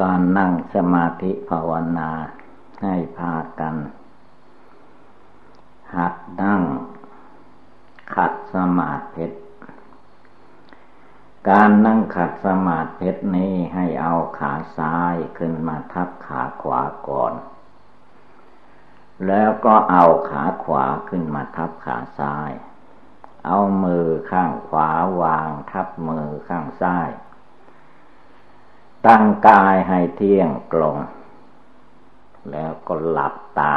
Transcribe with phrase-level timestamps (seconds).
[0.00, 2.10] การนั่งสมาธิภาวนา
[2.82, 3.76] ให้พากัน
[5.96, 6.62] หัดนั่ง
[8.14, 9.26] ขัดสมาธิ
[11.50, 17.34] การนั่งขัดสมาธินี้ให้เอาขาซ้ายขึ้นมาทับขาขวาก่อน
[19.26, 22.50] แล้วก็เอาขาขวาขึ้นมาทับขาซ้าย
[23.46, 24.90] เอามือข้างขวา
[25.22, 27.08] วางทับมือข้างซ้าย
[29.06, 30.96] ตั้งกายให้เที่ยงตรง
[32.50, 33.76] แล้วก็หลับตา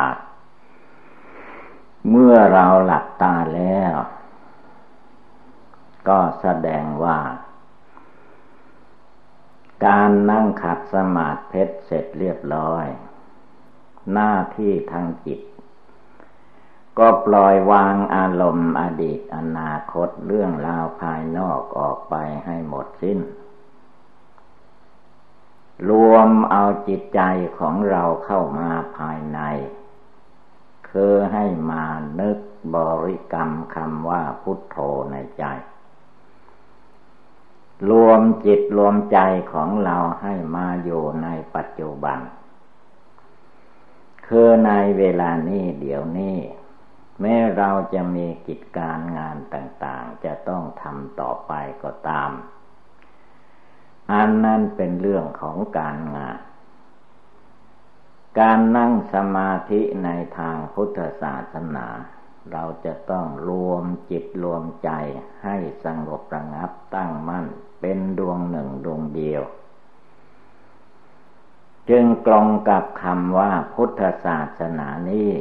[2.09, 3.93] เมื่อเราหลับตาแล้ว
[6.07, 7.19] ก็แสดงว่า
[9.85, 12.85] การนั่งขัดสมาธิเสร็จเรียบร้อย
[14.13, 15.39] หน้าที่ทางจิต
[16.99, 23.19] ก็ปล่อยวางอารมณ์อดีตอนาคตเรื่องราวภายนอกออกไปให้หมดสิ้น
[25.89, 27.21] รวมเอาจิตใจ
[27.59, 29.39] ของเราเข้ามาภายใน
[30.89, 31.85] คือให้มา
[32.19, 32.37] นึก
[32.75, 34.77] บริกรรมคำว่าพุทโธ
[35.11, 35.43] ในใจ
[37.89, 39.19] รวมจิตรวมใจ
[39.53, 42.19] ของเราให้มาอยู่ในปัจจุบัน
[44.27, 46.37] คือในเวลานี้เดี๋ยวนี้
[47.21, 52.31] แม้เราจะมีกิจการงานต่างๆ จะต้องทำต่อไปก็ตาม
[54.11, 56.37] อันนั้นเป็นเรื่องของการงาน
[58.39, 61.87] การนั่งสมาธิในทางพุทธศาสนา
[62.51, 64.89] เราจะต้องรวมจิตรวมใจ
[65.43, 67.45] ให้สงบระงับตั้งมั่น
[67.81, 69.43] เป็นดวงหนึ่งดวงเดียว
[71.89, 75.31] จึงกลงกับคำว่าพุทธศาสนานี้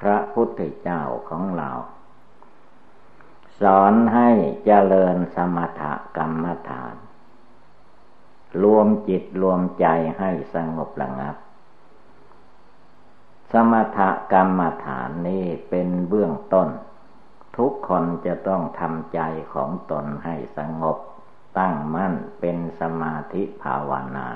[0.00, 1.70] พระพุทธเจ้าของเรา
[3.60, 4.30] สอนให้
[4.64, 5.82] เจริญสมถ
[6.16, 6.94] กรรมฐาน
[8.62, 9.86] รวมจิตรวมใจ
[10.18, 11.36] ให้สงบระงับ
[13.52, 13.98] สมถ
[14.32, 16.68] กรรมฐานนี้เป็นเบื้องต้น
[17.56, 19.20] ทุกคนจะต้องทำใจ
[19.54, 20.96] ของตนให้สงบ
[21.58, 24.28] ตั้งมั่นเป็นสมาธิภาวนา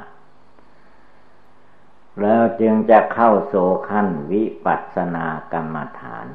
[2.20, 3.54] แล้วจึงจะเข้าโส
[3.88, 6.26] ขั้นวิปัสสนากรรมฐาน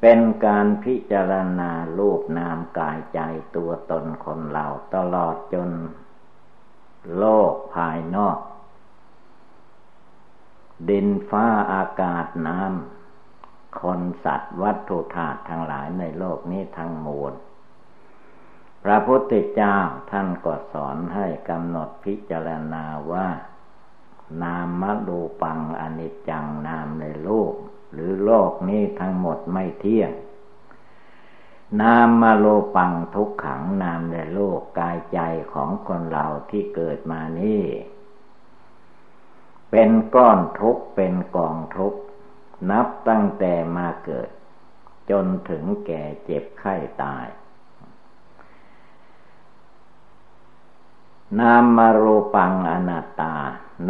[0.00, 3.20] เป็นการพิจารณารูปนามกายใจ
[3.56, 5.70] ตัวตนคนเราตลอดจน
[7.16, 8.38] โลกภายนอก
[10.88, 17.34] ดินฟ้าอากาศน้ำคนสัตว์วัตถุธาตุทั้งหลายในโลกนี้ทั้งมวล
[18.84, 19.78] พระพุทธเจ้า
[20.10, 23.28] ท่านก็สอนให้กำหนดพิจารณาว่า
[24.42, 27.54] นามมดูปังอนิจจังนามในโลก
[27.92, 30.12] หรือโลกนี้ทั้งหมดไม่เที่ยง
[31.80, 35.20] นามมาโลปังทุกขังนามในโลกกายใจ
[35.52, 37.64] ของคนเราที่เกิดมานี่
[39.70, 41.94] เป็นก้อนทุกเป็นกองทุก
[42.70, 44.28] นับตั้งแต่มาเกิด
[45.10, 47.26] จนถึงแก่เจ็บไข้ตาย
[51.40, 53.34] นามมารูปังอนัตตา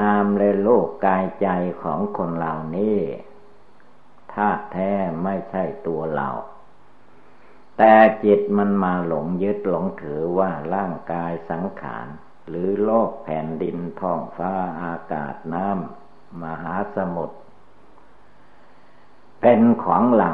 [0.00, 1.48] นามในโลกกายใจ
[1.82, 2.98] ของคนเหล่านี้
[4.38, 4.93] ธาตุแท้
[5.25, 6.28] ไม่ใช่ตัวเรา
[7.78, 7.94] แต่
[8.25, 12.06] จิตมันมาหลงยึดหลงถือว่าร่างกายสังขาร
[12.49, 17.37] หรือโลกแผ่นดินท้องฟ้าอากาศน้ำมหาสมุทร
[19.41, 20.32] เป็นของเรา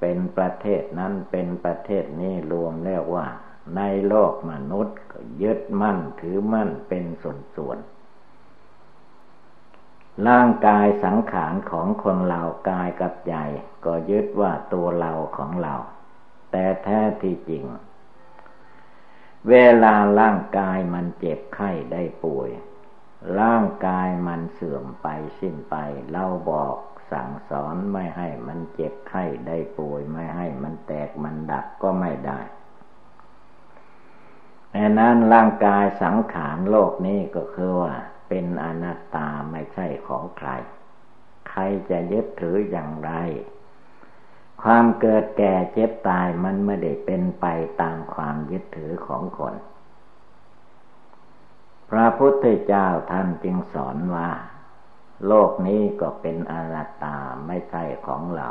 [0.00, 3.26] เป็นประเทศนั้นเป็นประเทศนี้รวมแล้วว่า
[3.76, 8.01] ในโลกมนุษย์ก็ยึดมั่นถือมั่นเป็นส่วนๆ
[10.28, 13.34] ร่างกายสังขารของคนเรากายกับใจ
[13.84, 15.74] ก็ยึดว่าตัวเราของเรา
[16.50, 17.64] แต่แท้ที่จริง
[19.48, 22.50] เวลาร่างกายมันเจ็บไข้ได้ป่วย
[23.40, 25.08] ร่างกายมันเสื่อมไป
[25.40, 25.74] สิ้นไป
[26.12, 26.76] เราบอก
[27.12, 32.40] สั่งสอนไม่ให้มันเจ็บไข้ได้ป่วย ไม่ให้มันแตกมันดับก็ไม่ได้
[34.74, 37.94] ดังนั้นร่างกายสังขารโลกนี้ก็คือว่า
[38.34, 40.50] เป็นอนัตตาไม่ใช่ของใคร
[41.50, 43.10] ใครจะยึดถืออย่างไร
[44.62, 47.46] ความเกิดแก่เจ็บตายมันไม่ได้เป็นไป
[47.82, 49.54] ตามความยึดถือของคน
[51.90, 54.30] พระพุทธเจ้าท่านจึงสอนว่า
[55.26, 58.48] โลกนี้ก็เป็นอนัตตาไม่ใช่ของเรา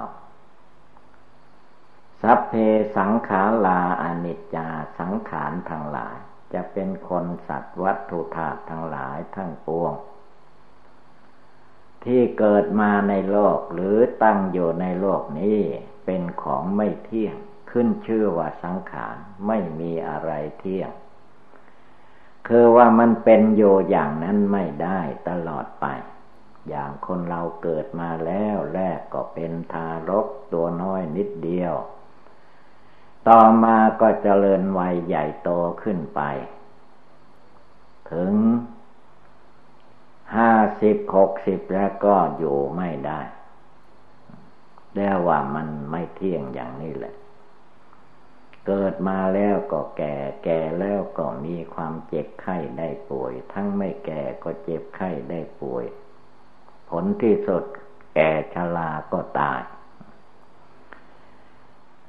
[2.22, 2.54] สัพเพ
[2.98, 4.68] สังขาราอนิจจา
[5.00, 6.18] สังขารทั้งหลาย
[6.54, 9.94] จะเป็นคนสัตว์วัตถุธาตุทั้งหลายทั้งปวง
[12.04, 15.60] ที่เกิดมาในโลกหรือตั้งอยู่ในโลกนี้
[16.06, 17.36] เป็นของไม่เที่ยง
[17.72, 19.16] ขึ้นชื่อว่าสังขาร
[19.48, 20.92] ไม่มีอะไรเที่ยง
[22.48, 25.00] คือว่ามันเป็นโยอย่างนั้นไม่ได้
[25.30, 25.86] ตลอดไป
[26.70, 31.74] อย่างคนเราเกิดมาแล้วแรกก็เป็นทารกตัวน้อยนิดเดียว
[33.28, 35.50] ต่อมาก็เจริญวัยใหญ่โต
[35.84, 36.22] ขึ้นไป
[38.12, 38.34] ถึง
[40.36, 43.20] ห้าสิบหกสิบแล้วก็อยู่ไม่ได้
[44.96, 47.16] เรียกว่ามันไม่เที่ยงอย่างนี้แหละ
[48.68, 55.86] เกิดมาแล้วก็แก่ แก่แล้วก็มีความเจ็บไข้ได้ป่วย ทั้งไม่แก่ก็เจ็บไข้ได้ป่วย
[56.90, 57.64] ผลที่สุด
[58.16, 59.62] แก่ชราก็ตาย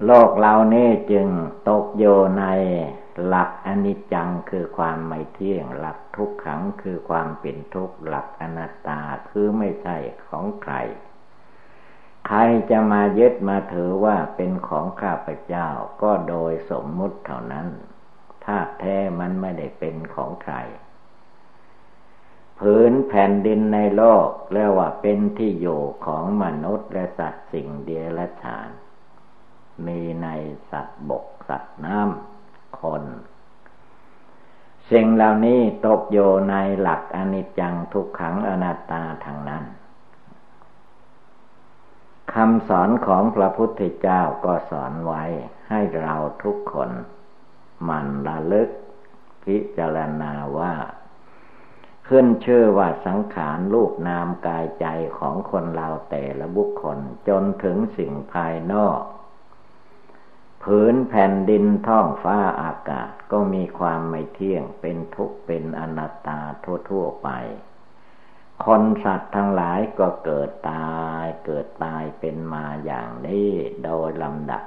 [0.07, 1.29] โลกเรานี้จึง
[1.69, 2.05] ตกโย
[2.39, 2.45] ใน
[3.27, 9.01] หลักอนิจจังคือความไม่เที่ยง หลักทุกขังคือความเป็นทุกข์หลักอนัตตา
[9.31, 9.97] คือไม่ใช่
[10.27, 10.75] ของใคร
[12.27, 12.39] ใคร
[12.71, 15.69] จะมายึดมาถือว่าเป็นของข้าพเจ้า
[16.03, 17.69] ก็โดยสมมุติเท่านั้น
[18.45, 20.55] ถ้าแท้มันไม่ได้เป็นของใคร
[22.59, 28.69] ผืนแผ่นดินในโลกเรียกว่าเป็นที่อยู่ของมนุษย์และสัตว์สิ่งเดียรฉาน
[29.87, 30.29] มีใน
[30.71, 33.05] สัตว์บกสัตว์น้ำคน
[34.91, 36.19] สิ่งเหล่านี้ตกโย
[36.51, 39.65] ในหลักอนิจจังทุกขังอนัตตาทางนั้น
[42.35, 45.25] คำสอนของพระพุทธเจ้าก็สอนไว้
[45.69, 46.91] ให้เราทุกคน
[47.89, 48.69] มันระลึก
[49.45, 50.75] พิจารณาว่า
[52.09, 54.87] ขึ้นเชื่อว่าสังขารรูปนามกายใจ
[55.19, 56.99] ของคนเราแต่ละบุคคล
[57.29, 59.01] จนถึงสิ่งภายนอก
[60.65, 66.41] ผืนแผ่นดินท้องฟ้าอากาศก็มีความไม่เที่ยงเป็นทุกข์เป็นอนัตตา
[66.89, 67.29] ทั่ว ๆ ไป
[68.65, 73.51] คนสัตว์ทั้งหลายก็เกิดตายเกิดตายเป็นมาอย่างนี้
[73.85, 74.65] โดยลำดับ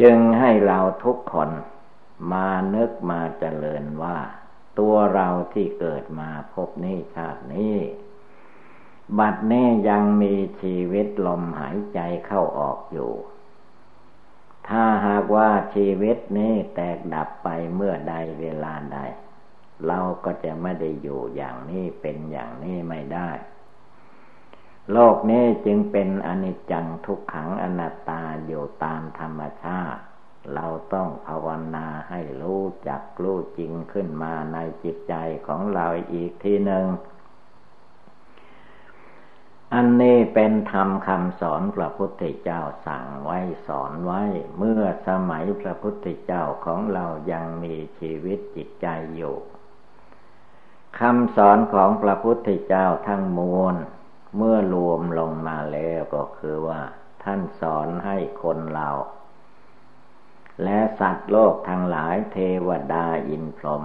[0.00, 1.50] จึงให้เราทุกคน
[2.32, 4.18] มานึกมาเจริญว่า
[4.78, 7.76] ตัวเราที่เกิดมาพบนี้ชาตินี้
[9.18, 13.12] บัดนี้ยังมีชีวิตลมหายใจเข้าออกอยู่
[14.68, 18.98] ถ้าหากว่าชีวิตนี้แตกดับไปเมื่อใดเวลาใด
[19.86, 23.30] เราก็จะไม่ได้อยู่อย่างนี้เป็นอย่างนี้ไม่ได้
[24.92, 30.00] โลกนี้จึงเป็นอนิจจังทุกขังอนัตตาอยู่ตามธรรมชาติ
[30.54, 35.14] เราต้องภาวนาให้รู้จักรู้จริงขึ้นมาในจิตใจ
[35.46, 36.86] ของเราอีกทีหนึ่ง
[39.74, 44.22] อันนี้เป็นธรรมคำสอนพระพุทธเจ้าสั่งไว้สอนไว้
[44.58, 48.86] เมื่อสมัยพระพุทธเจ้าของเรายังมีชีวิตจิตใจ
[49.16, 49.36] อยู่
[51.00, 53.74] คำสอนของพระพุทธเจ้าทั้งมวล
[54.36, 56.80] เมื่อรวมลงมาแล้วก็คือว่า
[57.24, 58.90] ท่านสอนให้คนเรา
[60.64, 63.82] และสัตว์โลกทั้งหลายเทวดาอินพรหม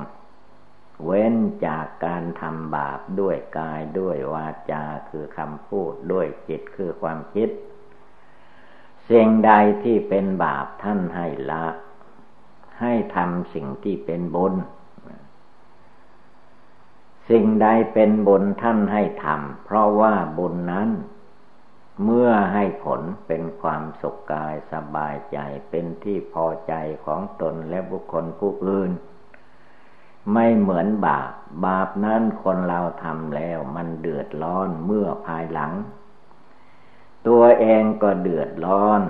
[1.06, 1.36] เว้น
[1.66, 7.50] จากการทำบาปด้วยกายด้วยวาจาคือคำพูดด้วยจิตคือความคิด
[9.10, 9.52] สิ่งใด
[9.84, 11.66] ที่เป็นบาปท่านให้ละ
[12.82, 14.56] ให้ทำสิ่งที่เป็นบุญ
[17.30, 20.90] สิ่งใดเป็นบุญท่านให้ทำเพราะว่าบุญนั้น
[22.04, 25.38] เมื่อให้ผลเป็นความสุขกายสบายใจ
[25.70, 26.74] เป็นที่พอใจ
[27.06, 28.92] ของตนและบุคคลผู้อื่น
[30.34, 31.32] ไม่เหมือนบาป
[31.66, 35.72] บาปนั้นคนเราทำแล้วมันเดือดร้อนเมื่อภายหลัง
[37.28, 39.02] ตัวเองก็เดือดร้อน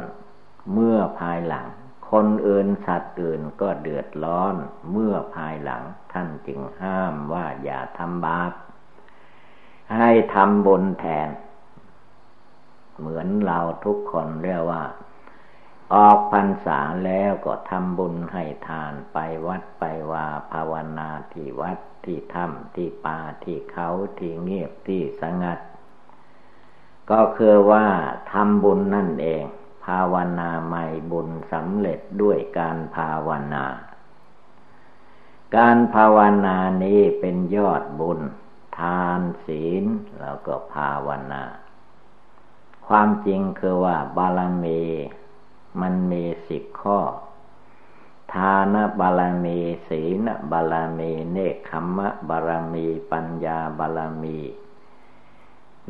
[0.74, 1.66] เมื่อภายหลัง
[2.12, 4.56] คนอื่นสัตว์อื่นก็เดือดร้อน
[4.92, 8.52] เมื่อภายหลัง ท่านจึงห้ามว่าอย่าทำบาป
[9.96, 11.30] ให้ทำบุญแทน
[13.00, 14.84] เหมือนเราทุกคนเรียกว่า
[15.94, 19.18] ออกพรรษาแล้วก็ทำบุญให้ทานไป
[19.48, 25.60] วัดไปว่าภาวนาที่วัดที่ถ้ำที่ป่าที่เขาที่เงียบที่สงัด
[27.12, 27.88] ก็คือว่า
[28.32, 29.44] ทำบุญนั่นเอง
[29.86, 33.66] ภาวนาใหม่บุญสำเร็จด้วยการภาวนา
[35.56, 38.20] การภาวนานี้เป็นยอดบุญ
[38.80, 39.84] ทานศีล
[40.20, 41.44] แล้วก็ภาวนา
[42.88, 44.82] ความจริงคือว่าบารมี
[45.82, 47.00] มันมีสิบข้อ
[48.34, 54.38] ทานบารมีศีลบารมี เนคขมะบารมี ปัญญาบารมี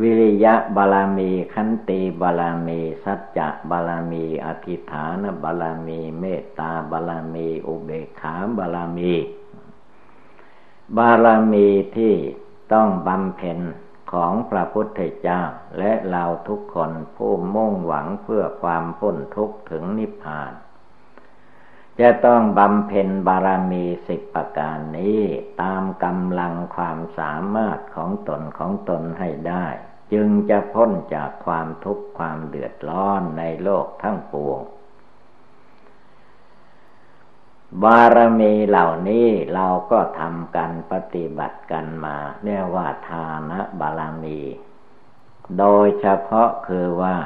[0.01, 9.13] วิริยะบาลามี ขันติบาลามี สัจจะบาลามี อธิฐานบาลามี เมตตาบาลามี อุเบกขาบาลามี
[10.97, 12.13] บาลามีที่
[12.73, 13.59] ต้องบำเพ็ญ
[14.11, 15.41] ของพระพุทธเจ้า
[15.79, 20.53] และเราทุกคนผู้มุ่งหวังเพื่อความพ้นทุกข์ถึงนิพพาน
[21.99, 25.21] จะต้องบำเพ็ญบารมีสิบประการนี้
[25.61, 29.65] ตามกำลังความสามารถของตนของตนให้ได้
[30.13, 34.59] จึงจะพ้นจากความทุกข์ความเดือดร้อนในโลกทั้งปวง
[37.83, 44.41] บารมีเหล่านี้เราก็ทำกันปฏิบัติกันมา เรียกว่าทานะบารมี
[45.57, 47.17] โดยเฉพาะคือว่า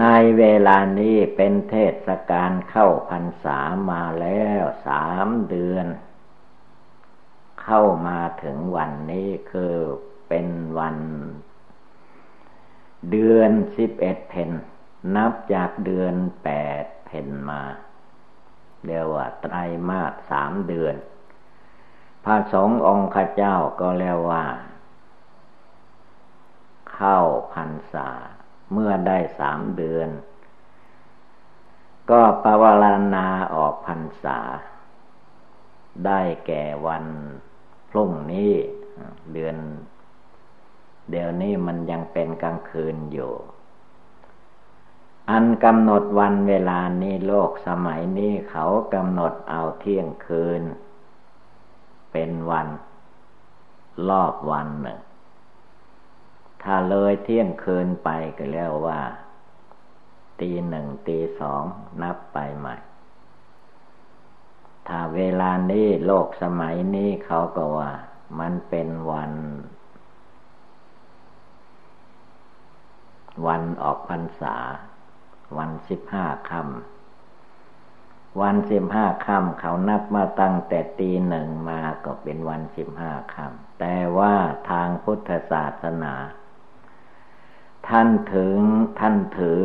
[0.00, 0.04] ใน
[0.38, 1.74] เวลานี้เป็นเท
[2.06, 3.58] ศกาลเข้าพรรษา
[3.90, 5.86] มาแล้วสามเดือน
[7.62, 9.74] เข้ามาถึงวันนี้คือ
[10.28, 10.96] เป็นวัน
[13.10, 14.50] เดือนสิบเอ็ดเพน
[15.16, 16.14] นับจากเดือน
[16.44, 16.50] แป
[16.82, 17.62] ด เพนมา
[18.86, 19.54] เรียกว่าไตร
[19.88, 20.96] มาสสามเดือน
[22.24, 24.44] พระสงฆ์องค์ข้าเจ้าก็เรียกว่า
[26.92, 27.18] เข้า
[27.52, 28.08] พรรษา
[28.72, 30.08] เมื่อได้สามเดือน
[32.10, 32.84] ก็ปวาร
[33.14, 34.38] ณาออกพรรษา
[36.06, 37.04] ได้แก่วัน
[37.90, 38.52] พรุ่งนี้
[39.32, 39.56] เดือน
[41.10, 43.32] เดี๋ยวนี้มันยังเป็นกลางคืนอยู่
[45.30, 50.62] อันกำหนดวันเวลานี้โลกสมัยนี้เขากำหนดเอาเที่ยงคืน
[52.12, 52.68] เป็นวัน
[54.08, 55.00] รอบวันหนึ่ง
[56.62, 59.00] ถ้าเลยเที่ยงคืนไปก็แล้วว่า
[60.40, 61.62] ตีหนึ่งตีสอง
[62.02, 62.76] นับไปใหม่
[64.88, 67.90] ถ้าเวลานี้โลกสมัยนี้เขาก็ว่า
[68.38, 69.32] มันเป็นวัน
[73.46, 74.56] วันออกพรรษา
[75.58, 84.34] วันสิบห้าค่ำวันสิบห้าค่ำเขานับมาตั้งแต่ตีหนึ่งมาก็เป็นวันสิบห้าค่ำแต่ว่า
[84.70, 86.14] ทางพุทธศาสนา
[87.88, 88.56] ท่านถึง
[88.98, 89.62] ท่านถือ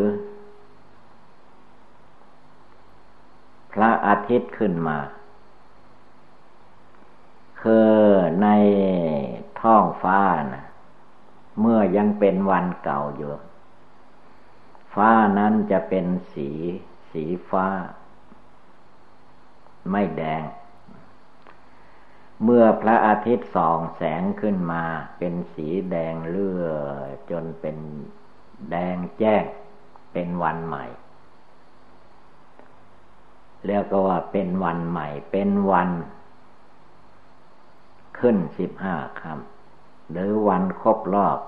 [3.74, 5.00] พระอาทิตย์ขึ้นมา
[7.62, 7.92] คือ
[8.42, 8.48] ใน
[9.62, 10.22] ท้องฟ้า
[10.54, 10.66] นะ
[11.60, 13.34] เมื่อยังเป็นวันเก่าอยู่
[14.96, 16.50] ฟ้านั้นจะเป็นสี
[17.12, 17.68] สีฟ้า
[19.92, 20.44] ไม่แดง
[22.44, 24.84] เมื่อพระอาทิตย์ส่องแสงขึ้นมา
[25.18, 26.66] เป็นสีแดงเลือ
[27.32, 27.78] จนเป็น
[28.70, 29.44] แดงแจ้ง
[30.14, 30.86] เป็นวันใหม่
[33.68, 35.90] เรียกว่าเป็นวันใหม่ เป็นวัน
[38.20, 41.40] ขึ้นสิบห้าคำหรือวันครบรอบ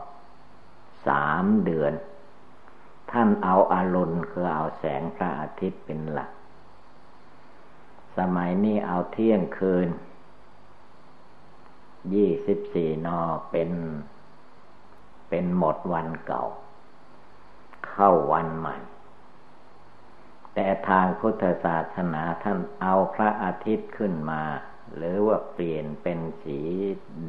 [1.08, 1.94] สามเดือน
[3.14, 6.32] ท่านเอาอารุณคือเอาแสงพระอาทิตย์เป็นหลัก
[8.18, 9.90] สมัยนี้เอาเที่ยงคืน
[12.14, 13.72] ยี่สิบสี่นอเป็น
[15.30, 16.44] เป็นหมดวันเก่า
[17.88, 18.78] เข้าวันใหม่
[20.54, 24.44] แต่ทางพุทธศาสนาท่านเอาพระอาทิตย์ขึ้นมา
[24.96, 26.60] หรือว่าเปลี่ยนเป็นสี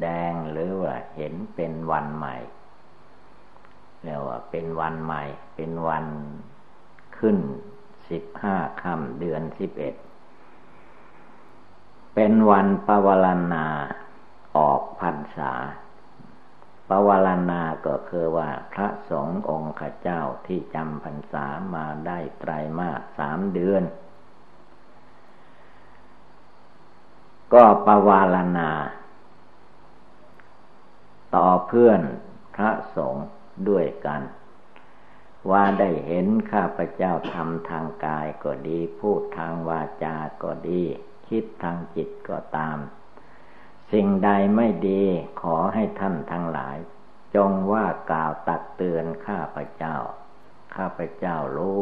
[0.01, 2.35] แดงหรือว่าเห็นเป็นวันใหม่
[4.05, 5.23] เรียกว่าเป็นวันใหม่
[5.55, 6.05] เป็นวัน
[7.17, 7.37] ขึ้น
[8.09, 9.95] สิบห้าค่ำเดือนสิบเอ็ด
[12.15, 13.65] เป็นวันปวารณา
[14.57, 15.53] ออกพรรษา
[16.89, 21.45] ปวารณาก็คือว่าพระสงฆ์องค์ข้าเจ้าที่จำพรรษา
[21.75, 23.83] มาได้ไตรมาสสามเดือน
[27.53, 28.69] ก็ปวารณา
[31.35, 32.01] ต่อเพื่อน
[32.55, 33.25] พระสงฆ์
[33.69, 34.21] ด้วยกัน
[35.51, 40.83] ว่าได้เห็นข้าพเจ้าทำทางกายก็ดี พูดทางวาจาก็ดี
[41.27, 42.77] คิดทางจิตก็ตาม
[43.91, 45.03] สิ่งใดไม่ดี
[45.41, 46.77] ขอให้ท่านทั้งหลาย
[47.35, 49.95] จงว่ากล่าวตักเตือนข้าพเจ้า
[50.75, 51.81] ข้าพเจ้ารู้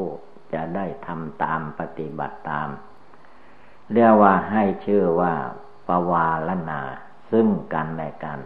[0.53, 2.69] จะได้ทำตามปฏิบัติตาม
[3.91, 5.33] เรียกว่าให้ชื่อว่า
[5.87, 6.81] ปวารณา
[7.31, 8.39] ซึ่งกันและกัน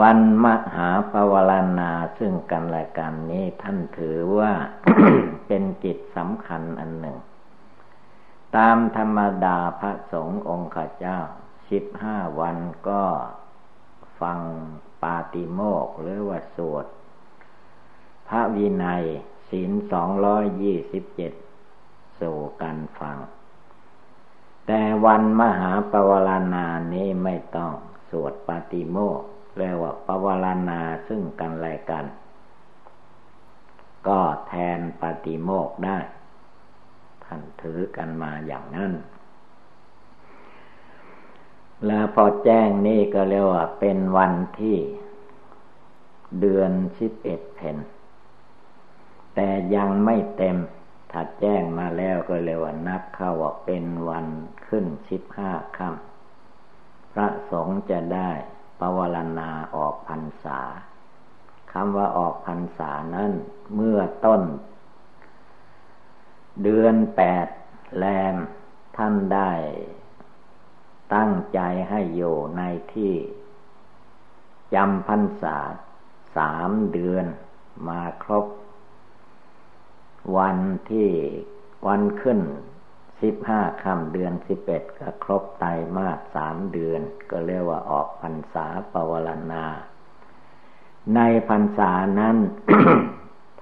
[0.00, 4.52] วันมหาปวารณาซึ่งกันและกันนี้ท่านถือว่า
[5.46, 7.18] เป็นกิจสำคัญอันหนึ่ง
[8.56, 11.18] ตามธรรมดาพระสงฆ์องค์ข้าเจ้า
[11.70, 12.56] สิบห้าวัน
[12.88, 13.04] ก็
[14.20, 14.40] ฟัง
[15.02, 16.86] ปาติโมกหรือว่าสวด
[18.28, 19.04] พระวินัย
[19.48, 21.32] ศีลสองร้อยยี่สิบเจ็ด
[22.20, 23.16] สู่กันฟัง
[24.66, 27.72] แต่วันมหาปวารณานี้ไม่ต้อง
[28.10, 29.22] สวดปาติโมก
[29.56, 32.04] เรียกว่าปวารณาซึ่งกันและกัน
[34.08, 35.98] ก็แทนปาติโมกได้
[37.24, 38.92] ท่านถือกันมาอย่างนั้น
[41.86, 44.76] แล้วพอแจ้งนี่ก็เรียกว่าเป็นวันที่
[46.40, 47.76] เดือนสิบเอ็ดเพน
[49.34, 50.56] แต่ยังไม่เต็ม
[51.10, 54.26] ถ้าแจ้งมาแล้วก็เรียกว่านับเข้าว่าเป็นวัน
[54.66, 58.30] ขึ้นสิบห้าค่ำพระสงฆ์จะได้
[58.96, 60.60] วารณาออกพรรษา
[61.72, 63.32] คำว่าออกพรรษานั้น
[63.74, 64.42] เมื่อต้น
[66.62, 67.46] เดือนแปด
[67.96, 68.36] แรม
[68.96, 69.52] ท่านได้
[71.14, 72.62] ตั้งใจให้อยู่ใน
[72.94, 73.14] ที่
[74.74, 75.56] จำพรรษา
[76.36, 77.26] สามเดือน
[77.88, 78.46] มาครบ
[80.36, 80.58] วัน
[80.90, 81.10] ที่
[81.86, 82.40] วันขึ้น
[83.22, 85.64] สิบห้าคำเดือนสิบเอ็ดก็ครบไต
[85.96, 89.64] มาสสามเดือน ก็เรียกว่าออกพรรษาปวารณา
[91.14, 92.36] ในพรรษานั้น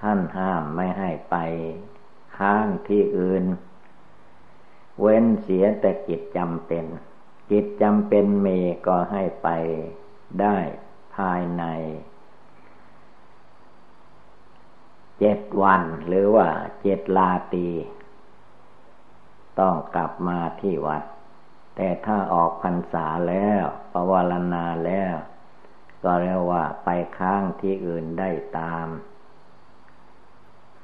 [0.00, 1.37] ท่านห้ามไม่ให้ไป
[2.37, 3.44] ค้างที่อื่น
[5.00, 6.85] เว้นเสียแต่กิจจำเป็น
[7.50, 8.47] กิจจำเป็นเม
[8.87, 9.49] ก็ให้ไป
[10.40, 10.56] ได้
[11.16, 11.64] ภายใน
[15.18, 16.49] เจ็ดวันหรือว่า
[16.82, 17.68] เจ็ดลาตี
[19.61, 21.02] ต้องกลับมาที่วัด
[21.76, 25.14] แต่ถ้าออกพรรษาแล้วปวารณาแล้ว
[26.04, 28.87] ก็เรียกว่าไปค้างที่อื่นได้ตาม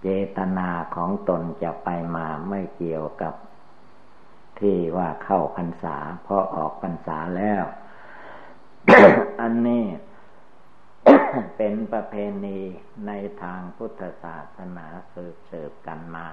[0.02, 3.34] เจตนาของตนจะไปมาไม่เกี่ยวกับ
[4.60, 7.62] ที่ว่าเข้าพรรษาเพราะออกพรรษาแล้ว
[9.40, 9.84] อันนี้
[11.56, 12.60] เป็นประเพณี
[13.06, 16.28] ในทางพุทธศาสนาสืบเสืบกันมา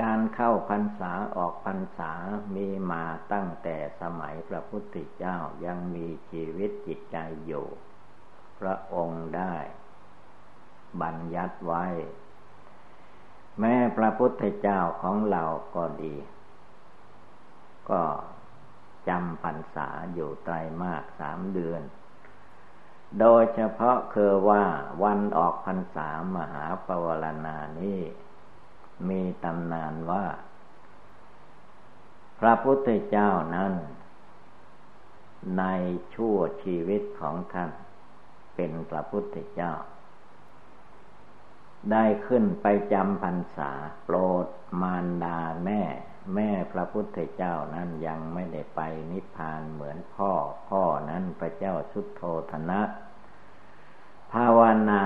[0.00, 2.12] การเข้าพรรษาออกพรรษา
[2.54, 7.66] มีมาตั้งแต่สมัยพระพุทธเจ้ายังมีชีวิตจิตใจอยู่
[8.60, 9.54] พระองค์ได้
[11.02, 11.86] บัญญัติไว้
[13.60, 15.44] แม้พระพุทธเจ้าของเรา
[15.74, 16.16] ก็ดี
[17.90, 18.02] ก็
[19.08, 21.82] จำพรรษาอยู่ไตรมาสสามเดือน
[23.20, 24.64] โดยเฉพาะคือว่า
[25.02, 28.00] วันออกพรรษามหาปวารณานี้
[29.10, 30.26] มีตำนานว่า
[32.38, 33.72] พระพุทธเจ้านั้น
[35.58, 35.64] ใน
[36.14, 37.70] ชั่วชีวิตของท่าน
[38.54, 39.72] เป็นพระพุทธเจ้า
[41.90, 43.70] ได้ขึ้นไปจำพรรษา
[44.04, 44.46] โปรด
[44.80, 45.82] มารดาแม่
[46.34, 50.32] แม่พระพุทธเจ้านั้นยังไม่ได้ไปนิพพานเหมือนพ่อ
[50.68, 52.80] พ่อนั้นพระเจ้าสุดโทธนะ
[54.32, 54.60] ภาว
[54.90, 55.04] นา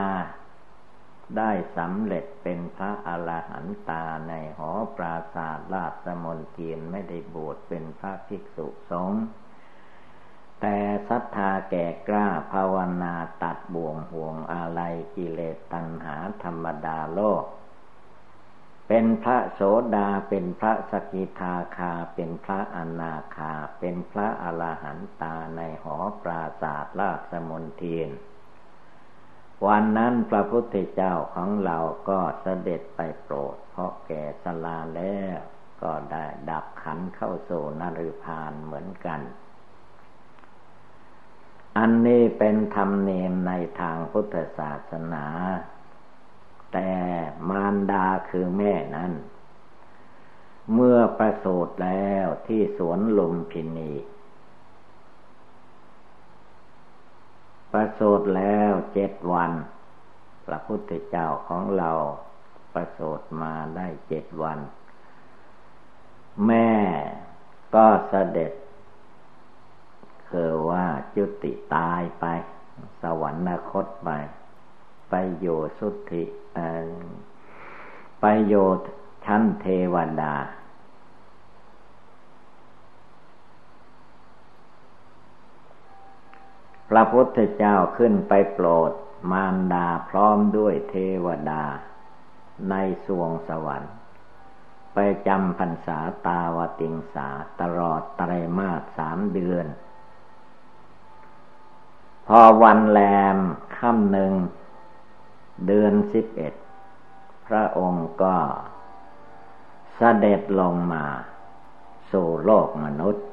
[1.39, 9.23] ได้สำเร็จเป็นพระอรหันตาในหอปราศาสราชมนเทียนไม่ได้บวชเป็นพระภิกษุสงฆ์
[10.61, 10.77] แต่
[11.09, 14.81] ศรัทธาแก่กล้าภาวนาตัดบ่วงห่วงอะไร
[15.17, 17.45] กิเลสตัณหาธรรมดาโลก
[18.89, 19.61] เป็นพระโส
[19.97, 28.11] ดาเป็นพระสกิทาคาเป็นพระอนาคา เป็นพระอรหันตาในหอปราศาสราชมนเทียน
[29.65, 35.37] วันนั้นพระพุทธเจ้าของเราก็เสด็จไปโปรด เพราะแก่สลาแล้ว
[35.83, 39.21] ก็ได้ดับขันเข้าโซนริพานเหมือนกัน
[41.79, 45.27] อันนี้เป็นธรรมเนียมในทางพุทธศาสนา
[46.73, 46.91] แต่
[47.49, 49.13] มารดาคือแม่นั้น
[50.75, 53.93] เมื่อประสูติแล้วที่สวนลุมพินี
[57.79, 59.53] ประสูติแล้วเจ็ดวัน
[60.47, 61.91] พระพุทธเจ้าของเรา
[62.75, 64.59] ประสูติมาได้เจ็ดวัน
[66.47, 66.73] แม่
[67.75, 68.53] ก็เสด็จ
[70.31, 70.87] คือว่า
[71.17, 72.25] จุติตายไป
[73.03, 74.11] สวรรคตไป
[75.11, 75.47] ไปโย
[75.79, 76.25] สุทธิ
[78.21, 78.55] ไปโย
[79.25, 80.35] ชั้นเทวดา
[86.89, 88.93] พระพุทธเจ้าขึ้นไปโปรด
[89.31, 90.95] มารดาพร้อมด้วยเท
[91.25, 91.65] วดา
[92.71, 92.75] ใน
[93.07, 93.95] สวงสวรรค์
[94.95, 97.29] ไปจำพรรษาตาวติงสา
[97.61, 99.67] ตลอดไตรมาสสามเดือน
[102.27, 103.01] พอวันแร
[103.37, 103.39] ม
[103.77, 104.33] ค่ำหนึ่ง
[105.67, 106.55] เดือนสิบเอ็ด
[107.47, 108.37] พระองค์ก็
[109.95, 111.05] เสด็จลงมา
[112.11, 113.26] สู่โลกมนุษย์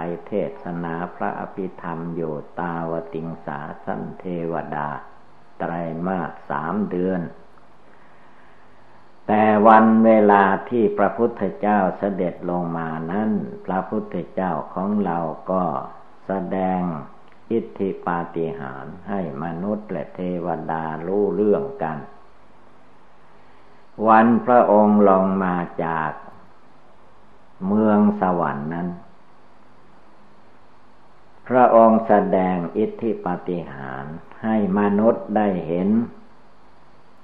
[0.00, 4.88] ไปเทศนาพระอภิธรรมอยู่ตาวติงสาสันเทวดา
[5.58, 5.72] ไตร
[6.06, 7.20] มาสสามเดือน
[9.26, 13.30] แต่วันเวลาที่พระพุทธเจ้าเสด็จลงมานั้น
[13.66, 15.18] พระพุทธเจ้าของเรา
[15.50, 15.64] ก็
[16.26, 16.80] แสดง
[17.50, 21.98] อิทธิปาฏิหาริย์ให้มนุษย์และเทวดารู้เรื่องกัน
[24.08, 26.10] วันพระองค์ลงมาจาก
[27.66, 28.88] เมืองสวรรค์นั้น
[31.48, 34.04] พระองค์แสดงอิทธิปฏิหาร
[34.42, 35.88] ให้มนุษย์ได้เห็น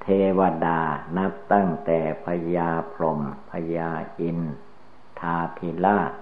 [0.02, 0.08] เท
[0.38, 0.80] วดา
[1.16, 4.38] นับตั้งแต่พญาพรหมพญาอิน
[5.20, 6.12] ทาธิราช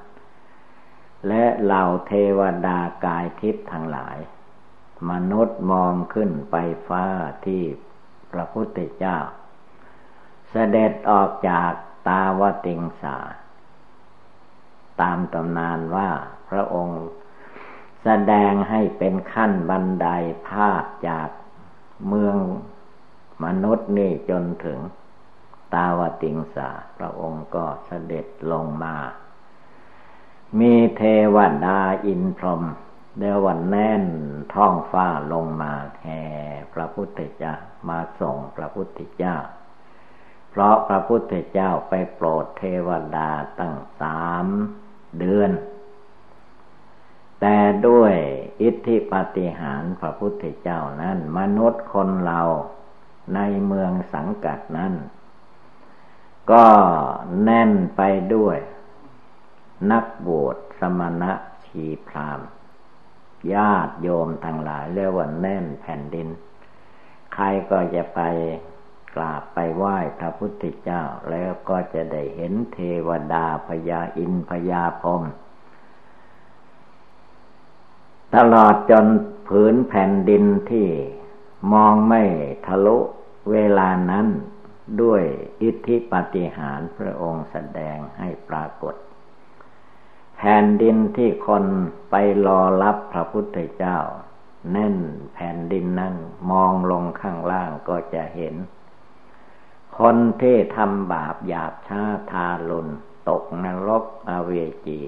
[1.29, 4.19] และเหล่าเทวดากายทิพย์ทั้งหลาย
[5.11, 6.57] มนุษย์มองขึ้นไป
[6.89, 7.05] ฟ้า
[7.47, 7.63] ที่
[8.33, 9.19] พระพุทธเจ้า
[10.51, 11.73] เสด็จออกจาก
[12.09, 13.19] ตาวติงสา
[15.01, 16.11] ตามตำนานว่า
[16.49, 17.03] พระองค์
[18.05, 20.09] แสดงให้เป็นขั้นบันได
[20.47, 21.29] พาดจาก
[22.09, 22.37] เมือง
[23.45, 24.79] มนุษย์นี่จนถึง
[25.75, 28.97] ตาวติงสา พระองค์ก็เสด็จลงมา
[30.59, 31.03] มีเท
[31.35, 31.37] ว
[31.67, 32.63] ดาอินพรหม
[33.19, 34.05] เดวันแน่น
[34.55, 36.23] ท้องฟ้าลงมาแห่
[36.75, 37.55] พระพุทธเจ้า
[37.89, 39.37] มาส่งพระพุทธเจ้า
[40.51, 44.47] เพราะพระพุทธเจ้าไปโปรดเทวดาตั้งสาม
[45.19, 45.51] เดือน
[47.45, 48.15] แต่ด้วย
[48.63, 52.41] อิทธิปฏิหารพระพุทธเจ้านั้น มนุษย์คนเรา
[53.35, 54.95] ในเมืองสังกัดนั้น
[56.53, 56.67] ก็
[57.45, 58.03] แน่นไป
[58.35, 58.59] ด้วย
[59.91, 61.33] นักบวชสมณะ
[61.67, 62.41] ชีพราม
[63.55, 66.29] ญาติโยมทั้งหลายเรียกว่าแน่นแผ่นดิน
[67.35, 68.21] ใครก็จะไป
[69.15, 75.23] กราบไปไหว้พระพุทธเจ้า แล้วก็จะได้เห็นเทวดาพญาอินพญาพรม
[78.37, 79.07] ตลอดจน
[79.49, 80.89] ผืนแผ่นดินที่
[81.73, 82.23] มองไม่
[82.67, 82.99] ทะลุ
[83.51, 84.27] เวลานั้น
[85.03, 85.23] ด้วย
[85.63, 88.95] อิทธิปฏิหารพระองค์แสดงให้ปรากฏ
[90.37, 91.65] แผ่นดินที่คน
[92.11, 92.15] ไป
[92.47, 93.99] รอรับพระพุทธเจ้า
[94.73, 94.97] แน่น
[95.35, 96.15] แผ่นดินนั้น
[96.51, 98.55] มองลงข้างล่างก็จะเห็น
[99.99, 102.93] คนที่ทำบาปหยาบช้าทารุณ
[103.29, 104.53] ตกนรกอเว
[104.87, 105.01] จี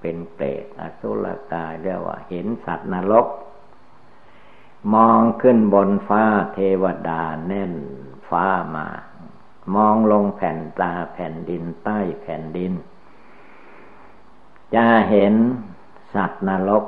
[0.00, 3.26] เป็นเปรตอสุรกายเรียกว่า เห็นสัตว์นรก
[4.94, 7.74] มองขึ้นบนฟ้าเทวดาแน่น
[8.28, 8.88] ฟ้ามา
[9.74, 12.72] มองลงแผ่นตาแผ่นดินใต้แผ่นดิน
[14.74, 15.34] จะเห็น
[16.14, 16.84] สัตว์นรก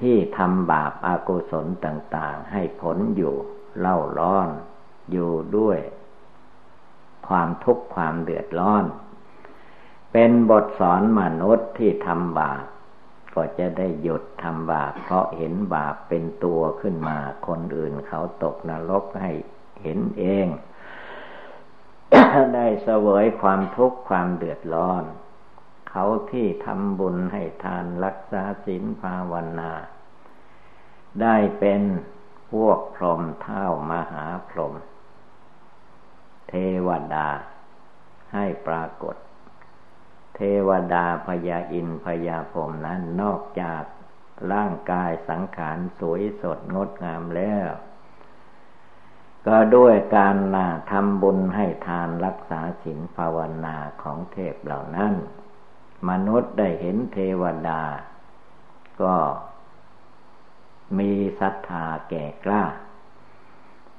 [0.00, 3.34] ที่ทำบาปอากุศลต่าง ๆ ให้ผลอยู่
[3.78, 4.48] เล่าร้อน
[5.10, 5.78] อยู่ด้วย
[7.28, 8.84] ความทุกข์ความเดือดร้อน
[10.12, 12.64] เป็นบทสอนมนุษย์ที่ทำบาป
[13.34, 19.32] ก็จะได้หยุดทำบาปเพราะเห็นบาปเป็นตัวขึ้นมา คนอื่นเขาตกนรกให้
[19.82, 20.46] เห็นเอง
[22.54, 25.04] ได้เสวยความทุกข์ความเดือดร้อน
[25.90, 29.72] เขาที่ทำบุญให้ทานรักษาศีลภาวนา
[31.22, 31.82] ได้เป็น
[32.52, 34.74] พวกพรหมเท่ามหาพรหม
[36.48, 36.54] เท
[36.86, 37.28] วดา
[38.32, 39.16] ให้ปรากฏ
[40.68, 43.82] วดาพญาอินพญาพรมนั้นนอกจาก
[44.52, 47.68] ร่างกายสังขารสวยสดงดงามแล้ว
[49.46, 55.14] ก็ด้วยการนาทำบุญให้ทานรักษาศีลภาวนาของเทพเหล่านั้น
[56.08, 57.82] มนุษย์ได้เห็นเทวดา
[59.02, 59.16] ก็
[60.98, 62.64] มีศรัทธาแก่กล้า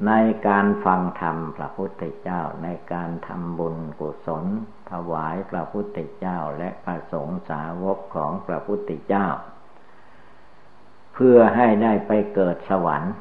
[0.07, 0.11] ใน
[0.47, 4.45] การฟังธรรมพระพุทธเจ้าในการทำบุญกุศล
[4.91, 9.27] ถวายพระพุทธเจ้าและพระสงฆ์สาวกของพระพุทธเจ้า
[11.13, 13.13] เพื่อให้ได้ไปเกิดสวรรค์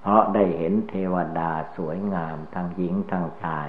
[0.00, 3.68] เพราะได้เห็นเทวดาสวยงามทั้งหญิงทั้งชาย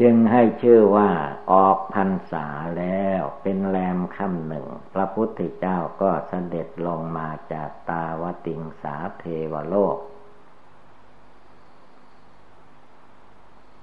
[0.00, 1.10] จึงให้ชื่อว่า
[1.52, 2.46] ออกพรรษา
[2.78, 9.96] แล้วเป็นแรมค่ำหนึ่ง พระพุทธเจ้าก็เสด็จลงมาจากตาวติงสาเทวโลก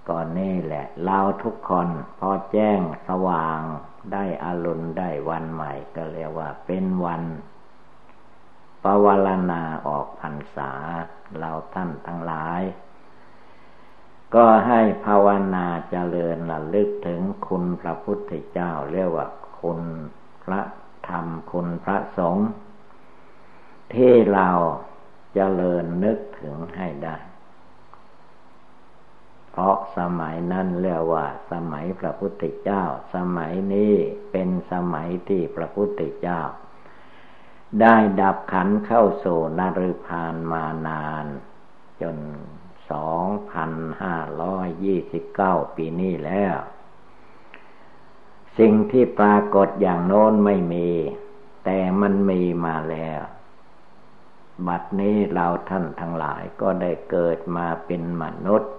[0.09, 1.87] ก่อนนี้แหละ เราทุกคน
[2.19, 3.61] พอแจ้งสว่าง
[4.13, 7.23] ได้อารุณได้วันใหม่ก็เรียกว่าเป็นวัน
[8.83, 10.71] ปวารณาออกพรรษา
[11.39, 12.61] เราท่านทั้งหลาย
[14.35, 19.27] ก็ให้ภาวนาเจริญระลึกถึงคุณพระพุทธเจ้า เรียกว่า
[19.59, 19.81] คุณ
[20.43, 20.61] พระ
[21.09, 22.49] ธรรมคุณพระสงฆ์
[23.93, 24.49] ที่เรา
[25.33, 27.17] เจริญนึกถึงให้ได้
[29.51, 32.83] เพราะสมัยนั้นเรียกว่า สมัยพระพุทธเจ้า
[33.15, 33.93] สมัยนี้
[34.31, 36.41] เป็นสมัยที่พระพุทธเจ้า
[37.81, 41.25] ได้ดับขันเข้าสู่นรพานมานาน
[42.01, 42.17] จน
[42.91, 46.55] สองพันห้าร้อยยี่สิบเก้าปีนี้แล้ว
[48.57, 50.89] สิ่งที่ปรากฏอย่างโน้นไม่มี
[51.65, 53.21] แต่มันมีมาแล้ว
[54.67, 58.71] บัดนี้เราท่านทั้งหลายก็ได้เกิดมาเป็นมนุษย์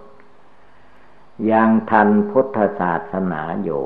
[1.51, 3.85] ยังทันพุทธศาสนาอยู่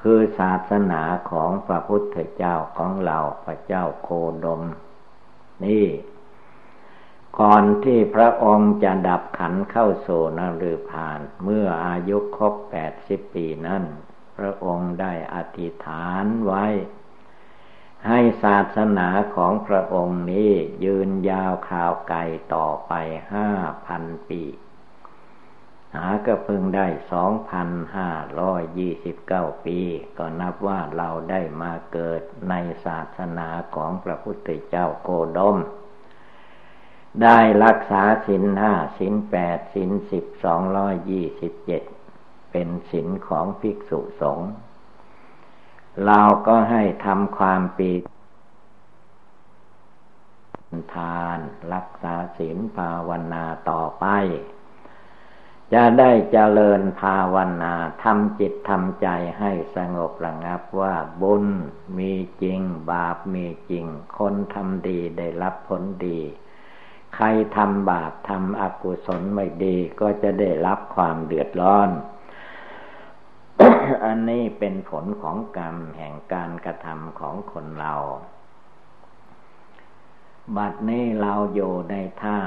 [0.00, 4.08] คือศาสนาของพระพุทธเจ้าของเราพระเจ้าโค
[4.44, 4.62] ดม
[5.64, 5.86] นี่
[7.40, 13.82] ก่อนที่พระองค์จะดับขันเข้าโซนฤพาน เมื่ออายุครบแปดสิบปีนั้น
[14.38, 16.66] พระองค์ได้อธิษฐานไว้
[18.06, 20.52] ให้ศาสนาของพระองค์นี้
[20.84, 22.20] ยืนยาวข่าวไกล
[22.54, 22.92] ต่อไป
[23.34, 23.50] ห้า
[23.86, 24.42] พันปี
[25.94, 29.78] หาก็เพิ่งได้สองพันห้าร้อยยี่สิบเก้าปี
[30.18, 35.56] ก็นับว่าเราได้มาเกิดในศาสนาของพระพุทธเจ้าโคดม
[37.22, 41.82] ได้รักษาสินห้าสินแปดสินสิบสองร้อยยี่สิบเจ็ด
[42.52, 44.50] เป็นสินของภิกษุสงฆ์
[46.06, 47.90] เราก็ให้ทำความปี
[50.94, 51.38] ทาน
[51.74, 54.06] รักษาศีลภาวนาต่อไป
[55.74, 61.46] จะได้เจริญภาวนาทำจิตทำใจให้สงบระงับว่าบุญ
[61.98, 63.86] มีจริง บาปมีจริง
[64.18, 66.20] คนทำดีได้รับผลดี
[67.20, 71.90] ใครทำบาปทำอกุศลไม่ดี ก็จะได้รับความเดือดร้อน
[74.04, 77.94] อันนี้เป็นผลของกรรมแห่งการกระทำของคนเรา
[80.56, 82.40] บัดนี้เราอยู่ในท่า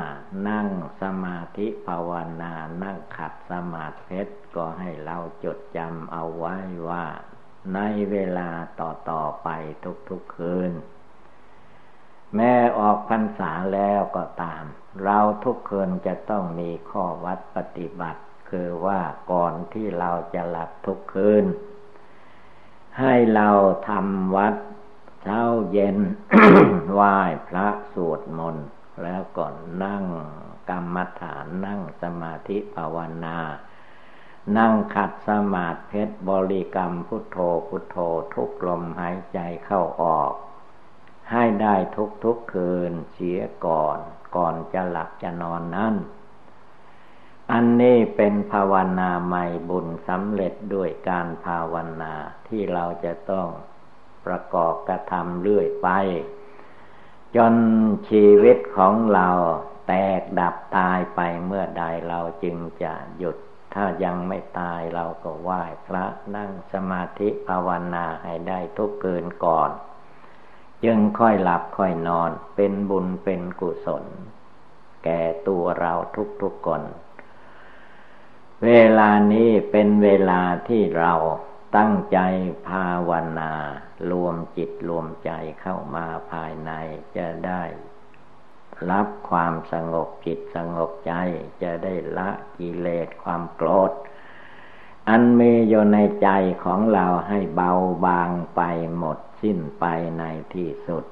[0.49, 0.67] นั่ง
[1.01, 2.53] สมาธิภาวนา
[2.83, 4.21] นั่งขัดสมาธิ
[4.55, 6.55] ก็ให้เราจดจำเอาไว้
[6.89, 7.05] ว่า
[7.73, 7.79] ใน
[8.11, 9.49] เวลาต่อ ๆ ไป
[10.09, 10.73] ทุก ๆ คืน
[12.35, 14.63] แม้ออกพรรษาแล้วก็ตาม
[15.03, 21.45] เราทุกคนจะต้องมีข้อวัดปฏิบัติ คือว่าก่อนที่เราจะหลับทุกคืน
[22.99, 23.49] ให้เรา
[23.89, 24.55] ทำวัด
[25.23, 25.97] เช้าเย็น
[26.93, 27.17] ไหว้
[27.47, 28.67] พระสวดมนต์
[29.03, 30.05] แล้วก่อนนั่ง
[30.69, 33.37] กรรมฐานนั่งสมาธิภาวนา
[34.57, 37.97] นั่งขัดสมาธิบริกรรมพุทโธพุทโธ
[38.33, 40.31] ทุกลมหายใจเข้าออก
[41.31, 43.97] ให้ได้ทุกทุกคืนเสียก่อน
[44.35, 45.95] ก่อนจะหลับจะนอนนั้น
[47.51, 52.13] อันนี้เป็นภาวนาใหม่บุญสำเร็จด้วยการภาวนา
[52.47, 53.47] ที่เราจะต้อง
[54.25, 55.89] ประกอบกระทำเรื่อยไป
[57.35, 57.55] จน
[58.09, 59.29] ชีวิตของเรา
[59.87, 63.37] แตกดับตายไปเมื่อใดเราจึงจะหยุด
[63.73, 69.71] ถ้ายังไม่ตายเราก็ไหว้พระนั่งสมาธิภาวนาให้ได้ทุกเกินก่อน
[70.83, 74.05] จึงค่อยหลับค่อยนอนเป็นบุญเป็นกุศล
[75.03, 75.93] แก่ตัวเรา
[76.41, 76.83] ทุกๆคน
[78.65, 81.13] เวลานี้เป็นเวลาที่เรา
[81.77, 82.19] ตั้งใจ
[82.67, 83.53] ภาวนา
[84.11, 86.71] รวมจิตรวมใจเข้ามาภายใน
[87.17, 87.63] จะได้
[88.91, 91.13] รับความสงบจิตสงบใจ
[91.61, 93.91] จะได้ละกิเลสความโกรธ
[95.09, 96.29] อันมีอยู่ในใจ
[96.63, 97.71] ของเราให้เบา
[98.05, 98.61] บางไป
[98.97, 99.85] หมด สิ้นไป
[100.19, 100.23] ใน
[100.53, 101.05] ที่สุด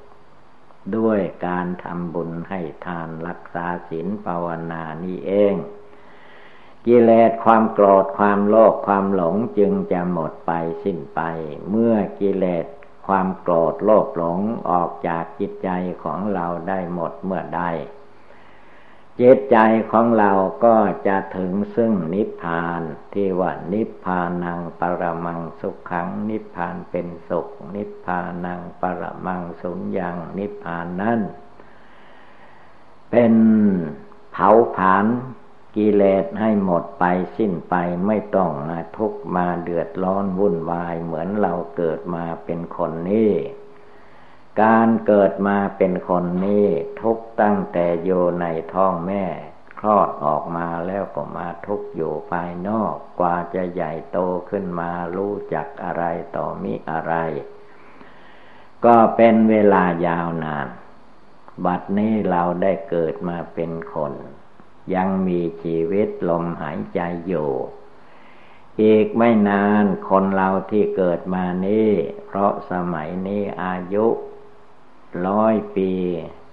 [0.97, 5.55] ด้วยการทำบุญให้ทานรักษาศีลภาวนานี่เอง
[6.85, 10.51] กิเลสความโกรธความโลภความหลงจึงจะหมดไป
[10.83, 11.21] สิ้นไป
[11.69, 12.65] เมื่อกิเลส
[13.07, 14.39] ความโกรธโลภหลง
[14.69, 15.69] ออกจากจิตใจ
[16.03, 17.63] ของเราได้หมดเมื่อใด
[19.23, 19.57] จิตใจ
[19.91, 20.31] ของเรา
[20.65, 20.75] ก็
[21.07, 22.81] จะถึงซึ่งนิพพาน
[23.13, 31.19] ที่ว่านิพพานังปรมังสุขขัง นิพพานเป็นสุข นิพพานังปรมังสุญญัง นิพพานนั้น
[33.11, 33.33] เป็น
[34.31, 35.05] เผาผลาญ
[35.75, 37.05] กิเลสให้หมดไป
[37.37, 37.75] สิ้นไป
[38.07, 43.31] ไม่ต้องมาทุกมาเดือดร้อนวุ่นวายเหมือนเราเกิดมาเป็นคนนี้
[44.61, 46.67] การเกิดมาเป็นคนนี้
[47.01, 49.25] ทุกตั้งแต่อยู่ในท้องแม่
[49.79, 54.17] คลอดออกมาแล้วก็มาทุกอยู่ภายนอก กว่าจะใหญ่โต
[54.49, 56.03] ขึ้นมารู้จักอะไร
[56.35, 57.13] ต่อมิอะไร
[58.85, 60.67] ก็เป็นเวลายาวนาน
[61.65, 64.13] บัดนี้เราได้เกิดมาเป็นคน
[64.95, 67.51] ยังมีชีวิตลมหายใจอยู่
[68.81, 71.91] อีกไม่นานคนเราที่เกิดมานี้
[72.25, 74.05] เพราะสมัยนี้อายุ
[75.27, 75.91] ร้อยปี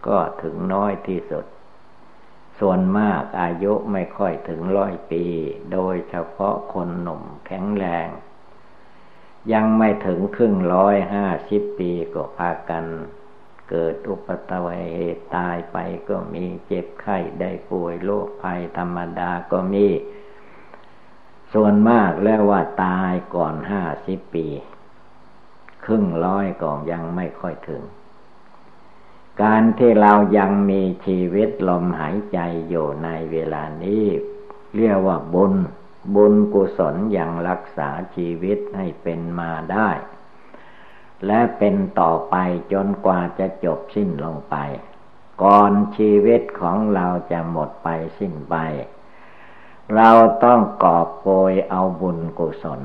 [0.07, 1.45] ก็ถึงน้อยที่สุด
[2.59, 5.25] ส่วนมากอายุไม่ค่อยถึงร้อยปี
[5.73, 8.09] โดยเฉพาะคนหนุ่มแข็งแรง
[9.53, 12.85] ยังไม่ถึงครึ่งร้อยห้าสิบปีก็พากัน
[13.71, 15.77] เกิดอุปตวัยเหตุตายไป
[16.09, 19.87] ก็มีเจ็บไข้ได้ป่วยโรคภัยธรรมดาก็มี
[21.53, 24.47] ส่วนมากแล้วว่าตายก่อนห้าสิบปี
[25.85, 27.83] ครึ่งร้อยก็ยังไม่ค่อยถึง
[29.43, 34.05] การที่เรายังมีชีวิตลมหายใจอยู่ในเวลานี้
[34.77, 35.55] เรียกว่าบุญ
[36.15, 39.91] บุญกุศลยังรักษาชีวิตให้เป็นมาได้
[41.27, 42.37] และเป็นต่อไป
[42.73, 44.57] จนกว่าจะจบสิ้นลงไป
[45.43, 48.57] ก่อนชีวิตของเราจะหมดไปสิ้นไป
[49.95, 50.11] เรา
[50.45, 52.81] ต้องกอบโกยเอาบุญกุศล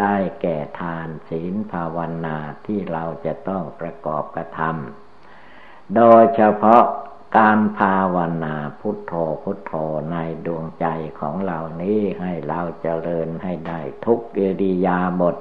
[0.00, 2.36] ได้แก่ทานศีลภาวนา
[2.66, 5.01] ที่เราจะต้องประกอบกระทำ
[5.96, 6.84] โดยเฉพาะ
[7.38, 9.72] การภาวนาพุทโธพุทโธ
[10.12, 10.86] ในดวงใจ
[11.20, 15.36] ของเรานี้ให้เราเจริญให้ได้ทุกอิริยาบถ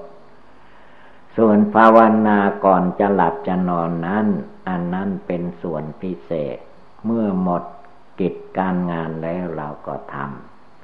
[1.38, 4.28] ส่วนภาวนาก่อนจะหลับจะนอนนั้น
[4.68, 6.58] อันนั้นเป็นส่วนพิเศษ
[7.06, 7.64] เมื่อหมด
[8.20, 10.16] กิจการงานแล้วเราก็ท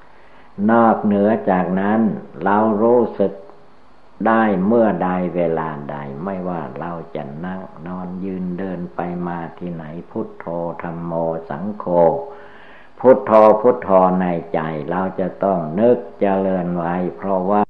[0.02, 2.02] ำนอกเหนือจากนั้น
[2.44, 3.34] เรารู้สึก
[4.26, 10.46] ได้เมื่อใดเวลาใดไม่ว่าเราจะนั่งนอนยืนเดินไปมาที่ไหนพุทโธ
[10.82, 11.14] ธรรมโม
[11.50, 11.86] สังโฆ
[13.00, 13.90] พุทโธพุทโธ
[14.22, 17.62] ในใจเราจะต้องนึกเจริญไว้ เพราะว่า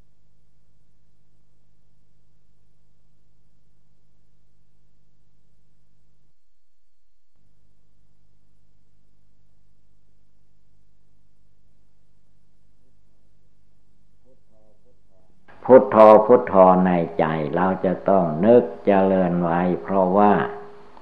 [15.70, 17.26] พุทโธพุทโธในใจ
[17.56, 20.34] เราจะต้องนึกเจริญไว้ เพราะว่า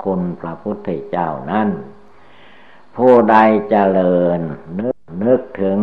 [0.03, 1.69] คุณพระพุทธเจ้านั้น
[2.95, 3.37] ผู้ใด
[3.69, 4.39] เจริญ
[4.79, 5.79] นึกนึกถึง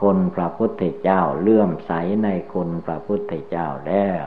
[0.00, 1.92] คุณพระพุทธเจ้าเลื่อมใส
[2.24, 4.24] ในคุณพระพุทธเจ้าแล้ว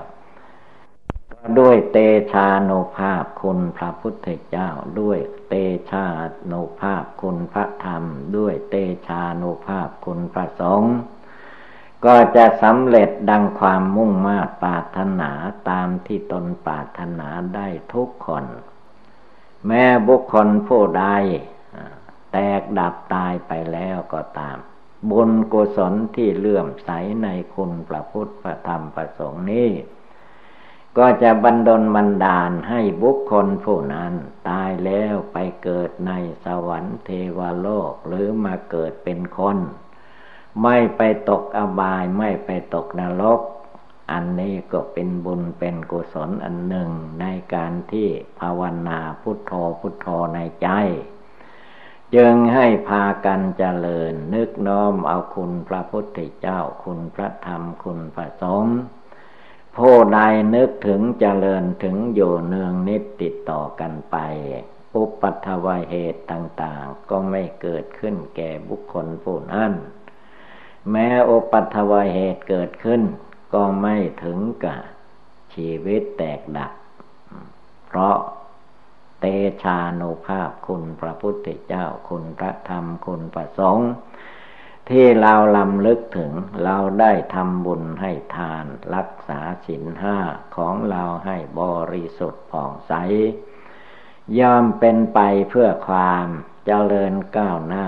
[1.59, 1.97] ด้วยเต
[2.31, 4.69] ชาโนภาพคุณพระพุทธเจ้า
[4.99, 5.19] ด้วย
[5.49, 5.53] เต
[5.91, 6.05] ชา
[6.45, 8.03] โนภาพคุณพระธรรม
[8.37, 8.75] ด้วยเต
[9.07, 10.95] ชาโนภาพคุณพระสงฆ์
[12.05, 15.31] ก็จะสำเร็จดังความมุ่งมา่ปรารถนา
[15.69, 18.45] ตามที่ตนปรารถนาได้ทุกคน
[19.67, 21.05] แม้บุคคลผู้ใด
[22.31, 24.57] แตกดับตายไปแล้วก็ตาม
[25.09, 26.89] บุญกุศลที่เลื่อมใส
[27.23, 29.69] ในคุณพระพุทธพระธรรมประสงค์นี้
[30.97, 34.13] ก็จะบันดลบันดาลให้บุคคลผู้นั้น
[34.49, 36.11] ตายแล้วไปเกิดใน
[36.45, 39.57] สวรรค์เทวโลกหรือมาเกิดเป็นคน
[40.63, 43.41] ไม่ไปตกอบายไม่ไปตกนรก
[44.11, 46.89] อันนี้ก็เป็นบุญเป็นกุศลอันหนึ่ง
[47.21, 48.07] ในการที่
[48.39, 50.67] ภาวนาพุทโธพุทโธในใจ
[52.15, 58.77] จึงให้พากันเจริญ นึกน้อมเอาคุณพระพุทธเจ้าคุณพระธรรมคุณพระสงฆ์
[59.77, 60.19] ผู้ใด
[60.55, 64.17] นึกถึงเจริญถึงอยู่เนืองนิดติดต่อกันไป
[64.95, 69.71] อุปัตวเหตุต่าง ๆ ก็ไม่เกิดขึ้นแก่บุคคลผู้นั้น
[70.89, 73.01] แม้โอปัตวเหตุเกิดขึ้น
[73.53, 74.81] ก็ไม่ถึงกับ
[75.53, 76.71] ชีวิตแตกดับ
[77.87, 78.17] เพราะ
[79.19, 79.25] เต
[79.63, 83.91] ชานุภาพคุณพระพุทธเจ้าคุณพระธรรมคุณประสงค์
[84.89, 86.31] ที่เราลำลึกถึง
[86.63, 88.65] เราได้ทำบุญให้ทาน
[88.95, 90.17] รักษาสินห้า
[90.55, 91.61] ของเราให้บ
[91.93, 92.93] ริสุทธิ์ผ่องใส
[94.39, 96.25] ยอมเป็นไปเพื่อความ
[96.65, 97.87] เจริญก้าวหน้า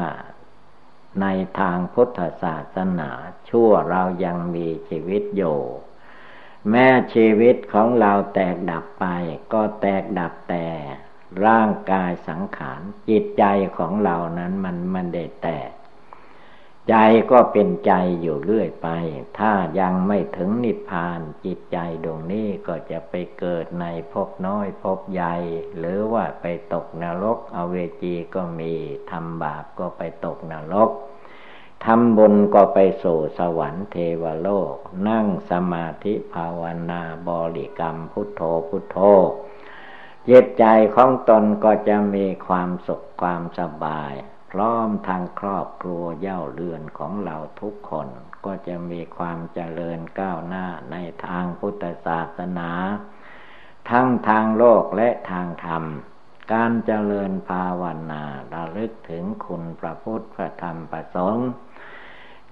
[1.21, 1.26] ใน
[1.60, 3.12] ทางพุทธศาสนา
[3.49, 5.60] ชั่วเรายังมีชีวิตอยู่
[6.69, 9.06] แม้ชีวิตของเราแตกดับไป
[9.54, 10.67] ก็แตกดับแต่
[11.45, 13.43] ร่างกายสังขารจิตใจ
[13.78, 15.69] ของเรานั้นมันมันเด็ดแตก
[16.89, 16.96] ใจ
[17.32, 18.88] ก็เป็นใจอยู่เรื่อยไป
[19.39, 25.36] ถ้ายังไม่ถึงนิพพานจิตใจดวงนี้ก็จะไปเกิดในภพน้อยภพใหญ่
[25.78, 28.74] หรือว่าไปตกนรกอเวจีก็มี
[29.12, 30.91] ทำบาปก็ไปตกนรก
[31.86, 34.76] ทำบุญก็ไปสู่สวรรค์เทวโลก
[35.08, 38.98] นั่งสมาธิภาวนาบริกรรมพุทโธพุทโธ
[40.30, 40.65] จิตใจ
[40.96, 44.13] ของตนก็จะมีความสุขความสบาย
[44.55, 48.07] พร้อมทางครอบครัวเย่าเรือนของเราทุกคน
[48.45, 52.69] ก็จะมีความเจริญก้าวหน้าในทางพุทธศาสนา
[53.89, 55.83] ทั้งทางโลกและทางธรรม
[56.53, 61.49] การเจริญภาวนาระลึกถึงคุณพระพุทธพระธรรมประสงค์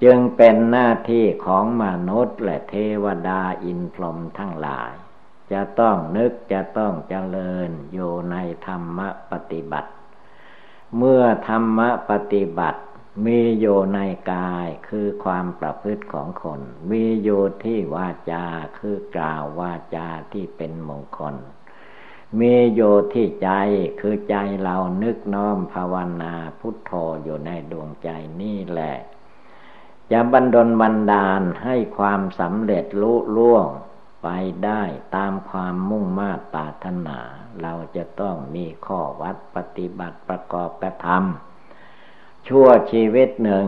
[0.04, 4.92] จึงเป็นหน้าที่ของมนุษย์และเทวดาอินพรหมทั้งหลาย
[5.52, 8.36] จะต้องนึกจะต้องเจริญอยู่ใน
[8.66, 9.00] ธรรม
[9.32, 9.92] ปฏิบัติ
[10.98, 11.80] เมื่อธรรม
[12.10, 12.82] ปฏิบัติ
[13.26, 14.00] มีอยู่ใน
[14.32, 16.62] กายคือความประพฤติของคน
[16.92, 18.46] มีอยู่ที่วาจา
[18.78, 21.36] คือกล่าววาจาที่เป็นมงคล
[22.40, 23.50] มีอยู่ที่ใจ
[24.00, 26.92] คือใจเรานึกน้อมภาวนาพุทโธ
[27.24, 28.10] อยู่ในดวงใจ
[28.42, 28.96] นี่แหละ
[30.12, 33.68] จะบันดลบันดาลให้ความสำเร็จลุล่วง
[34.24, 34.28] ไป
[34.66, 34.82] ได้
[35.16, 37.20] ตามความมุ่งมา่ปรารถนา
[37.62, 43.68] เราจะต้องมีข้อวัดปฏิบัติประกอบกระทำชั่วชีวิตหนึ่ง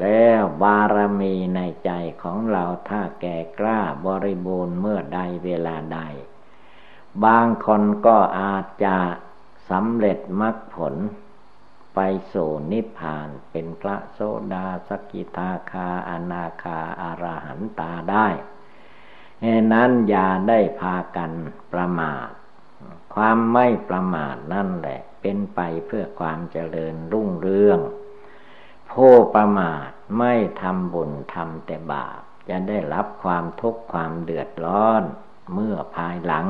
[0.00, 1.90] แล้วบารมีในใจ
[2.22, 6.00] ของเราถ้าแก่กล้าบริบูรณ์เมื่อใดเวลาใด
[7.24, 8.96] บางคนก็อาจจะ
[9.70, 10.94] สำเร็จมรรคผล
[11.94, 12.00] ไป
[12.32, 14.18] สู่นิพพานเป็นพระโส
[14.54, 18.28] ดาสกิทาคาอนาคาอารหันตาได้
[19.40, 21.32] เหนั้นอย่าได้พากัน
[21.72, 22.28] ประมาท
[23.14, 27.78] ความไม่ประมาทนั่นแหละ เป็นไปเพื่อความเจริญรุ่งเรือง
[28.92, 35.02] ผู้ประมาทไม่ทำบุญทำแต่บาป จะได้รับความทุกข์ความเดือดร้อน
[35.54, 36.46] เมื่อภายหลัง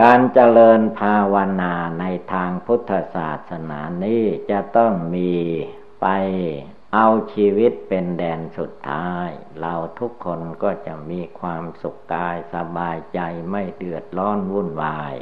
[0.00, 5.32] การเจริญภาวนาในทางพุทธศาสนานี้จะต้องมี
[6.00, 6.06] ไป
[6.98, 9.28] เอาชีวิตเป็นแดนสุดท้าย
[9.60, 13.20] เราทุกคนก็จะมีความสุขกายสบายใจ
[13.50, 15.14] ไม่เดือดร้อนวุ่นวาย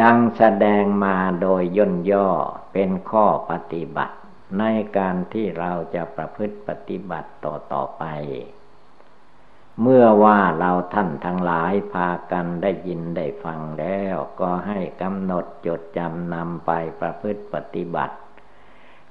[0.00, 2.28] ดังแสดงมาโดยย่นย่อ
[2.72, 4.16] เป็นข้อปฏิบัติ
[4.58, 4.64] ใน
[4.96, 8.04] การที่เราจะประพฤติปฏิบัติต่อต่อไป
[9.82, 16.70] เมื่อว่าเราท่านทั้งหลายพากันได้ยินได้ฟังแล้ว ก็ให้กำหนดจดจำนำไป
[17.00, 18.16] ประพฤติปฏิบัติ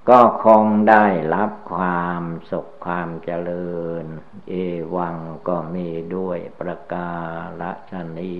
[0.10, 1.06] ก็คงได้
[1.36, 4.06] รับความสุขความเจริญ
[4.50, 4.54] เอ
[4.96, 7.12] วังก็มีด้วยประกา
[7.92, 8.38] ศนี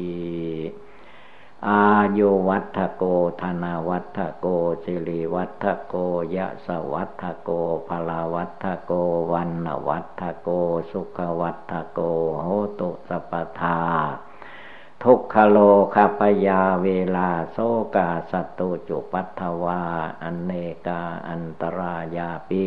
[1.70, 1.88] อา
[2.18, 3.04] ยุวัฒโก
[3.42, 4.48] ธนาวัฒโก
[4.84, 5.96] สิริวัฒโก
[6.36, 7.50] ยะสวัฒโก
[7.88, 8.92] ภลาวัฒโก
[9.32, 10.50] วันวัฒโก
[10.92, 12.00] สุขวัฒโก
[12.44, 12.48] โห
[12.80, 13.80] ตุสปทา
[15.04, 15.58] ทุกขโล
[15.96, 17.58] คาปยาเวลาโซ
[17.96, 19.84] กาสตุจุปัทวา
[20.22, 20.52] อันเน
[20.88, 22.66] กาอันตรายาปิ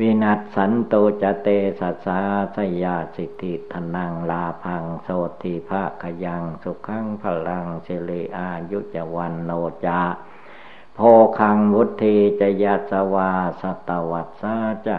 [0.00, 1.48] วินัสสันโตจเต
[1.80, 2.20] สัสา
[2.56, 5.08] สยาสิทธิธนังลาพังโส
[5.42, 9.50] ติภาคยังสุขังพลังเชเลอายุจวันโน
[9.84, 10.00] จา
[10.94, 10.98] โพ
[11.38, 13.30] คังวุธีจยัสวา
[13.60, 14.56] สตวัสสา
[14.86, 14.98] จะ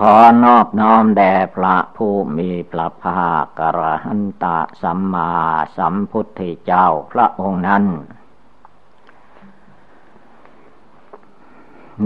[0.00, 0.14] ขอ
[0.44, 5.32] นอบน้อมแด่พระผู้มีพระภาคกระหันตะสัมมา
[5.76, 7.84] สัมพุทธเจ้าพระองค์นั้น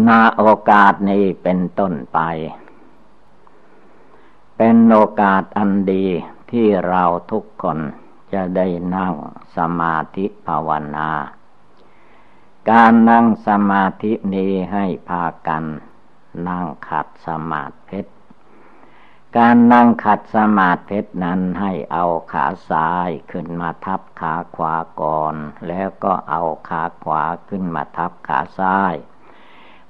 [0.06, 2.18] นาโอกาสนี้เป็นต้นไป
[4.56, 6.06] เป็นโอกาสอันดี
[6.50, 7.78] ที่เราทุกคน
[8.32, 8.66] จะได้
[8.96, 9.14] นั่ง
[9.56, 11.10] สมาธิภาวนา
[12.70, 15.64] การนั่งสมาธินี้ให้พากัน
[16.48, 18.00] นั่งขัดสมาธิ
[19.36, 25.34] การนั่งขัดสมาธินั้นให้เอาขาซ้ายขึ้นมาทับขาขวาก่อน
[25.68, 28.94] แล้วก็เอาขาขวาขึ้นมาทับขาซ้าย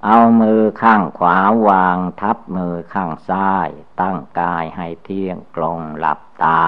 [0.05, 1.37] เอามือข้างขวา
[1.69, 3.69] วางทับมือข้างซ้าย
[4.01, 6.65] ตั้งกายให้เที่ยงตรงหลับตา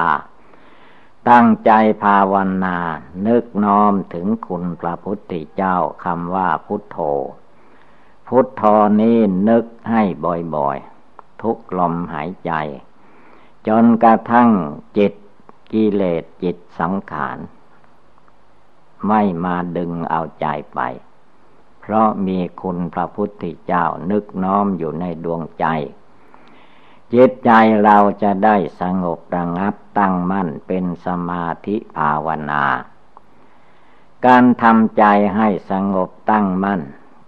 [1.31, 1.71] ตั้งใจ
[2.03, 2.79] ภาวนา
[3.27, 6.99] นึกน้อมถึงคุณพระพุทธเจ้าคำว่าพุทโธ
[8.35, 9.19] พุทธอนี้
[9.49, 10.03] นึกให้
[10.55, 12.53] บ่อยๆ ทุกลมหายใจ
[13.69, 14.51] จนกระทั่ง
[14.99, 15.13] จิต
[15.73, 17.39] กิเลสจิตสังขาร
[19.09, 20.81] ไม่มาดึงเอาใจไป
[21.81, 25.65] เพราะมีคุณพระพุทธเจ้านึกน้อมอยู่ในดวงใจ
[27.13, 27.51] จิตใจ
[27.85, 32.65] เราจะได้สงบระงับตั้งมั่นเป็นสมาธิภาวนา
[34.27, 35.05] การทำใจ
[35.37, 36.83] ให้สงบตั้งมั่น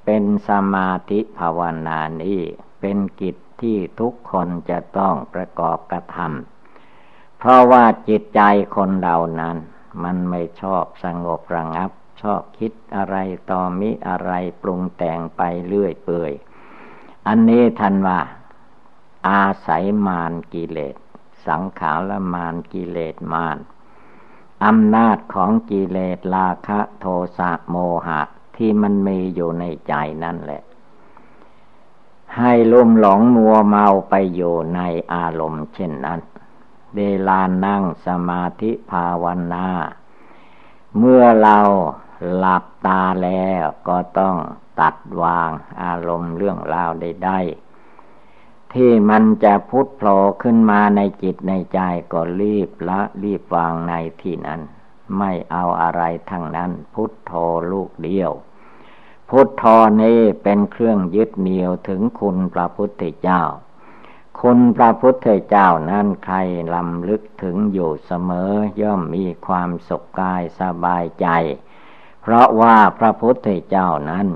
[0.04, 2.40] เป็นสมาธิภาวนานี้
[2.80, 8.40] เป็นกิจที่ทุกคนจะต้องประกอบกระทำเพราะว่าจิตใจ
[8.76, 9.56] คนเรานั้น
[10.02, 11.90] มันไม่ชอบสงบระงับ
[12.22, 13.16] ชอบคิดอะไร
[13.50, 14.32] ต่อมิอะไร
[14.62, 16.32] ปรุงแต่งไปเรื่อยเปื่อย
[17.26, 18.20] อันนี้ทันว่า
[19.28, 20.96] อาศัยมารกิเลส
[21.46, 23.58] สังขารมารกิเลสมาร
[24.64, 27.06] อำนาจของกิเลสราคะโท
[27.38, 27.76] สะโม
[28.06, 28.22] หะ
[28.64, 29.94] ที่มันมีอยู่ในใจ
[30.24, 30.62] นั่นแหละ
[32.38, 34.80] ให้ลุ่มหลงมัวเมาไปอยู่ใน
[35.12, 36.20] อารมณ์เช่นนั้น
[36.96, 39.68] เวลานั่งสมาธิภาวนา
[40.98, 41.58] เมื่อเรา
[42.36, 44.36] หลับตาแล้วก็ต้อง
[44.80, 45.50] ตัดวาง
[45.82, 51.80] อารมณ์เรื่องราวใดๆที่มันจะพุทโผล่ขึ้นมาในจิตในใจ
[52.12, 53.92] ก็รีบละรีบวางใน
[54.22, 54.60] ที่นั้น
[55.18, 57.32] ไม่เอาอะไรทั้งนั้นพุทโธ
[57.72, 58.32] ลูกเดียว
[59.34, 59.64] พุทโธ
[60.02, 63.42] นี้เป็นเครื่องยึดเหนี่ยวถึงคุณพระพุทธเจ้า
[64.40, 66.36] คุณพระพุทธเจ้านั้นใคร
[66.74, 71.26] ลำลึกถึงอยู่เสมอย่อมมีความสุขกายสบายใจ
[72.22, 74.28] เพราะว่าพระพุทธเจ้านั้น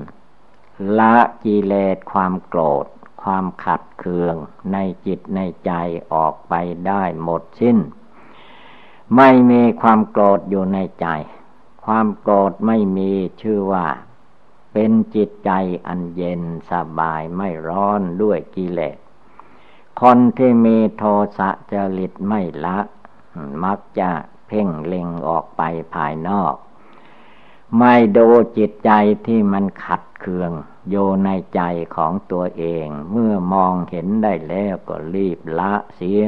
[0.99, 2.85] ละกิเลสความโกรธ
[3.23, 4.35] ความขัดเคือง
[4.73, 5.71] ในจิตในใจ
[6.13, 6.53] ออกไป
[6.87, 7.77] ได้หมดสิ้น
[9.15, 11.07] ไม่มีความโกรธอยู่ในใจ
[11.85, 13.11] ความโกรธไม่มี
[13.43, 13.85] ชื่อว่า
[14.79, 15.51] เป็นจิตใจ
[15.87, 18.97] อันเย็นสบายไม่ร้อนด้วยกิเลส
[20.01, 21.03] คนที่มีโท
[21.37, 22.79] สะจริตไม่ละ
[23.63, 24.11] มักจะ
[24.47, 25.61] เพ่งเล็งออกไป
[25.95, 26.55] ภายนอก
[27.77, 28.91] ไม่ดูจิตใจ
[29.27, 30.51] ที่มันขัดเคือง
[30.89, 31.61] โยในใจ
[31.95, 36.21] ของตัวเอง เมื่อมองเห็นได้แล้วก็รีบละเสีย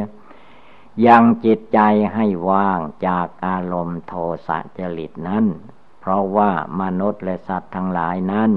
[1.05, 1.79] ยังจิตใจ
[2.13, 4.13] ให้ว่างจากอารมณ์โท
[4.47, 5.47] สะจริตนั้น
[5.99, 8.51] เพราะว่ามนุษย์และสัตว์ทั้งหลายนั้น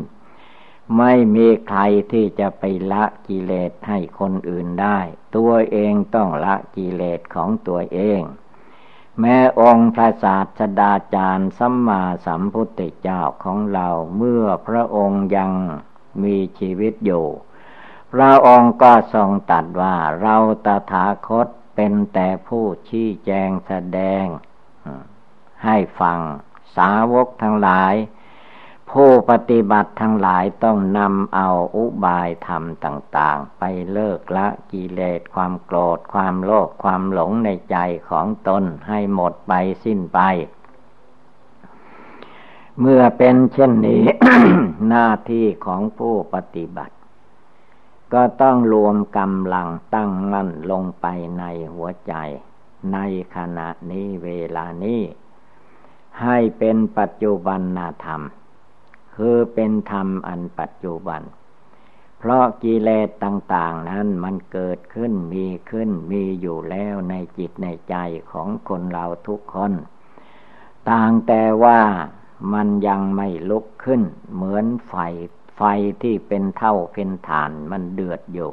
[0.99, 1.80] ไม่มีใคร
[2.12, 4.99] ที่จะไปละกิเลสให้คนอื่นได้
[5.36, 8.20] ตัวเองต้องละกิเลสของตัวเอง
[9.20, 15.53] แม้องค์พระศาสดาจารย์สัมมาสัมพุทธเจ้าของเราเมื่อพระองค์ยัง
[16.22, 17.26] มีชีวิตอยู่
[18.12, 20.36] พระองค์ก็ทรงตัดว่าเรา
[20.66, 24.24] ตถาคตเป็นแต่ผู้ชี้แจงแสดง
[25.64, 26.20] ให้ฟัง
[26.76, 27.94] สาวกทั้งหลาย
[28.90, 33.62] ผู้ปฏิบัติทั้งหลายต้องนำเอาอุบายธรรมต่าง ๆ ไป
[33.92, 37.76] เลิกละกิเลสความโกรธความโลภความหลงในใจ
[38.08, 39.52] ของตนให้หมดไป
[39.84, 40.20] สิ้นไป
[42.80, 44.04] เมื่อเป็นเช่นนี้
[44.88, 46.94] หน้าที่ของผู้ปฏิบัติ
[48.12, 51.06] ก็ต้องรวมกำลังตั้งมั่นลงไป
[51.38, 51.44] ใน
[51.74, 52.14] หัวใจ
[52.92, 52.98] ใน
[53.36, 55.00] ขณะนี้เวลานี้
[56.20, 58.22] ให้เป็นปัจจุบันนาธรรม
[59.16, 61.22] คือเป็นธรรมอันปัจจุบัน
[62.18, 67.96] เพราะกิเลสต่าง ๆ นั้นมันเกิดขึ้นมีขึ้นมีอยู่แล้วในจิตในใจ
[68.32, 69.72] ของคนเราทุกคน
[70.90, 71.80] ต่างแต่ว่า
[72.52, 74.02] มันยังไม่ลุกขึ้น
[74.34, 74.94] เหมือนไฟ
[75.56, 75.62] ไฟ
[76.02, 78.52] ที่เป็นเท่าเป็นฐานมันเดือดอยู่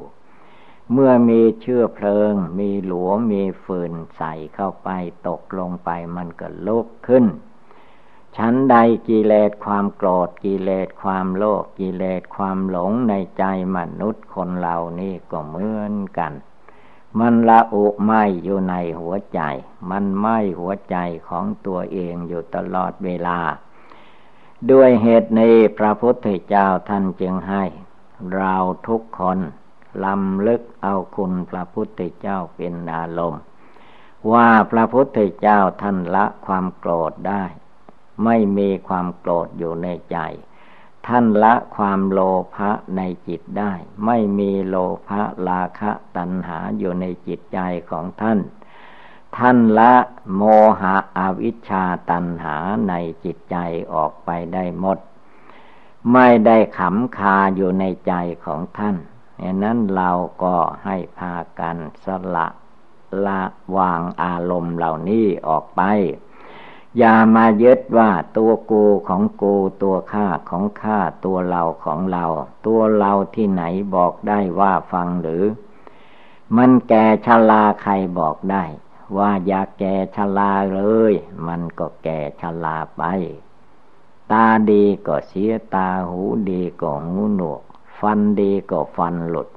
[0.92, 4.90] เมื่อมีเชื้อเพลิง มีหลวมีฟืนใส่เข้าไป
[5.28, 7.26] ตกลงไปมันก็ลุกขึ้น
[8.38, 8.76] ชั้นใด
[9.08, 13.44] กิเลสความโกรธกิเลสความโลภกิเลสความหลงในใจ
[13.78, 16.34] มนุษย์คนเหล่านี้ก็เหมือนกัน
[17.20, 18.12] มันละอุไหม
[18.44, 19.42] อยู่ในหัวใจ
[19.90, 20.28] มันไหม
[20.60, 23.40] หัวใจของตัวเองอยู่ตลอดเวลา
[24.72, 27.64] ด้วยเหตุนี้พระพุทธเจ้าท่านจึงให้
[28.36, 28.56] เรา
[28.88, 29.40] ทุกคน
[30.06, 33.42] ลำลึกเอาคุณพระพุทธเจ้าเป็นอารมณ์
[34.32, 37.44] ว่าพระพุทธเจ้าท่านละความโกรธได้
[38.24, 40.18] ไม่มีความโกรธอยู่ในใจ
[41.08, 42.20] ท่านละความโล
[42.56, 43.74] ภะในจิตได้
[44.06, 44.76] ไม่มีโล
[45.08, 47.60] ภะลาคะตัณหาอยู่ในจิตใจ
[47.90, 48.40] ของท่าน
[49.38, 49.94] ท่านละ
[50.36, 50.42] โม
[50.82, 52.58] หะอวิชชาตัณหา
[52.90, 52.94] ใน
[53.26, 53.58] จิตใจ
[53.94, 54.98] ออกไปได้หมด
[56.14, 58.14] ไม่ได้ขำคาอยู่ในใจ
[58.46, 58.96] ของท่าน
[59.44, 60.12] ดังนั้นเรา
[60.44, 62.48] ก็ให้พากันสละ
[63.26, 63.42] ละ
[63.78, 65.82] วางอารมณ์เหล่านี้ออกไป
[66.98, 72.26] อย่ามายึดว่าตัวกูของกูตัวข้าของข้าตัวเราของเรา
[72.66, 73.64] ตัวเราที่ไหน
[73.96, 75.44] บอกได้ว่าฟังหรือ
[76.58, 78.64] มันแก่ชราใครบอกได้
[79.18, 80.82] ว่าอย่าแก่ชราเล
[81.12, 81.14] ย
[81.48, 83.04] มันก็แก่ชราไป
[84.32, 87.62] ตาดีก็เสียตาหูดีก็หูหนวก
[88.00, 89.50] ฟันดีก็ฟันหลุด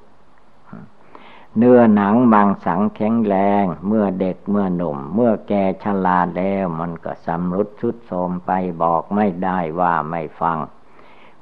[1.57, 8.51] เนื้อหนังบางสังแข็งแรง เมื่อเด็กเมื่อหนุ่ม เมื่อแกชราแล้วมันก็สำรุดชุดโทมไป
[8.81, 10.57] บอกไม่ได้ว่าไม่ฟัง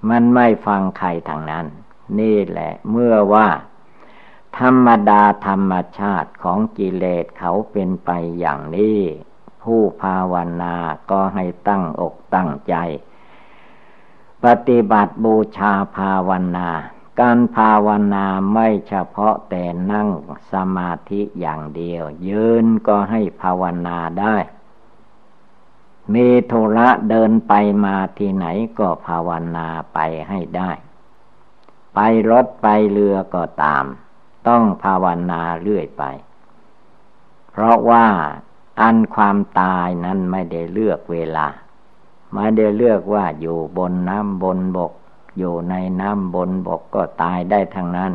[0.10, 1.66] มันไม่ฟังใครทางนั้น
[2.20, 3.48] นี่แหละเมื่อว่า
[4.60, 8.10] ธรรมดาธรรมชาติของกิเลสเขาเป็นไป
[8.40, 9.00] อย่างนี้
[9.64, 10.76] ผู้ภาวนา
[11.12, 12.76] ก็ให้ตั้งอกตั้งใจ
[14.44, 16.70] ปฏิบัติบูชาภาวนา
[17.22, 20.10] การภาวนาไม่เฉพาะแต่นั่ง
[20.52, 24.38] สมาธิอย่างเดียว ยืนก็ให้ภาวนาได้
[26.14, 27.54] มีโทระเดินไป
[27.86, 28.46] มาที่ไหน
[28.80, 30.00] ก็ภาวนาไป
[30.30, 30.72] ให้ได้
[31.96, 32.00] ไป
[32.30, 33.86] รถไปเรือก็ตาม
[34.48, 36.04] ต้องภาวนาเรื่อยไป
[37.52, 38.06] เพราะว่า
[38.82, 41.48] อันความตายนั้นไม่ได้เลือกเวลา
[42.34, 44.94] ไม่ได้เลือกว่าอยู่บนน้ำบนบก
[45.38, 48.12] อยู่ในน้ำบนบกก็ตายได้ทั้งนั้น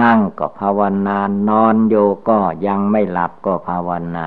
[0.00, 1.94] นั่งก็ภาวนานอนโย
[2.28, 4.26] ก็ยังไม่หลับก็ภาวนา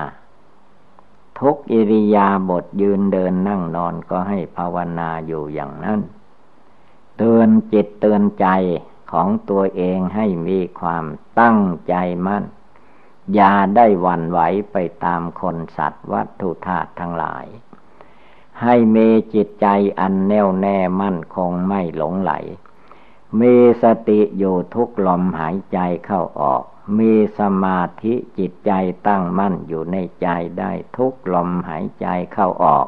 [1.38, 6.00] ทุกอิริยาบถยืนเดินนั่งนอนก็ให้ภาวนาอยู่อย่างนั้น
[7.16, 8.46] เตือนจิตเตือนใจ
[9.12, 11.04] ของตัวเองให้มีความ
[11.40, 11.94] ตั้งใจ
[12.26, 12.44] มั่น
[13.34, 14.40] อย่าได้หวั่นไหว
[14.72, 17.46] ไปตามคนสัตว์วัตถุธาตุทั้งหลาย
[18.62, 19.66] ให้มีจิตใจ
[20.00, 22.32] อันแน่วแน่มั่นคงไม่หลงไหล
[23.40, 26.62] มีสติอยู่ทุกลมหายใจเข้าออก
[26.98, 28.72] มีสมาธิจิตใจ
[29.06, 32.86] ตั้งมั่นอยู่ในใจได้ทุกลมหายใจเข้าออก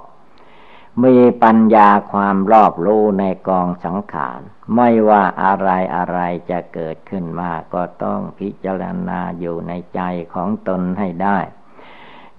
[1.04, 4.40] มีปัญญาความรอบรู้ในกองสังขาร
[4.76, 6.18] ไม่ว่าอะไรอะไร
[6.50, 10.00] จะเกิดขึ้นมาก็ต้องพิจารณาอยู่ในใจ
[10.34, 11.38] ของตนให้ได้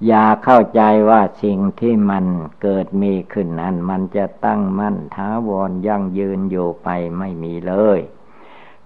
[0.08, 2.26] อย่าเข้าใจว่าสิ่งที่มัน
[2.62, 8.00] เกิดมีขึ้นนั้น มันจะตั้งมั่นท้าวรยั่งยืนอยู่ไปไม่มีเลย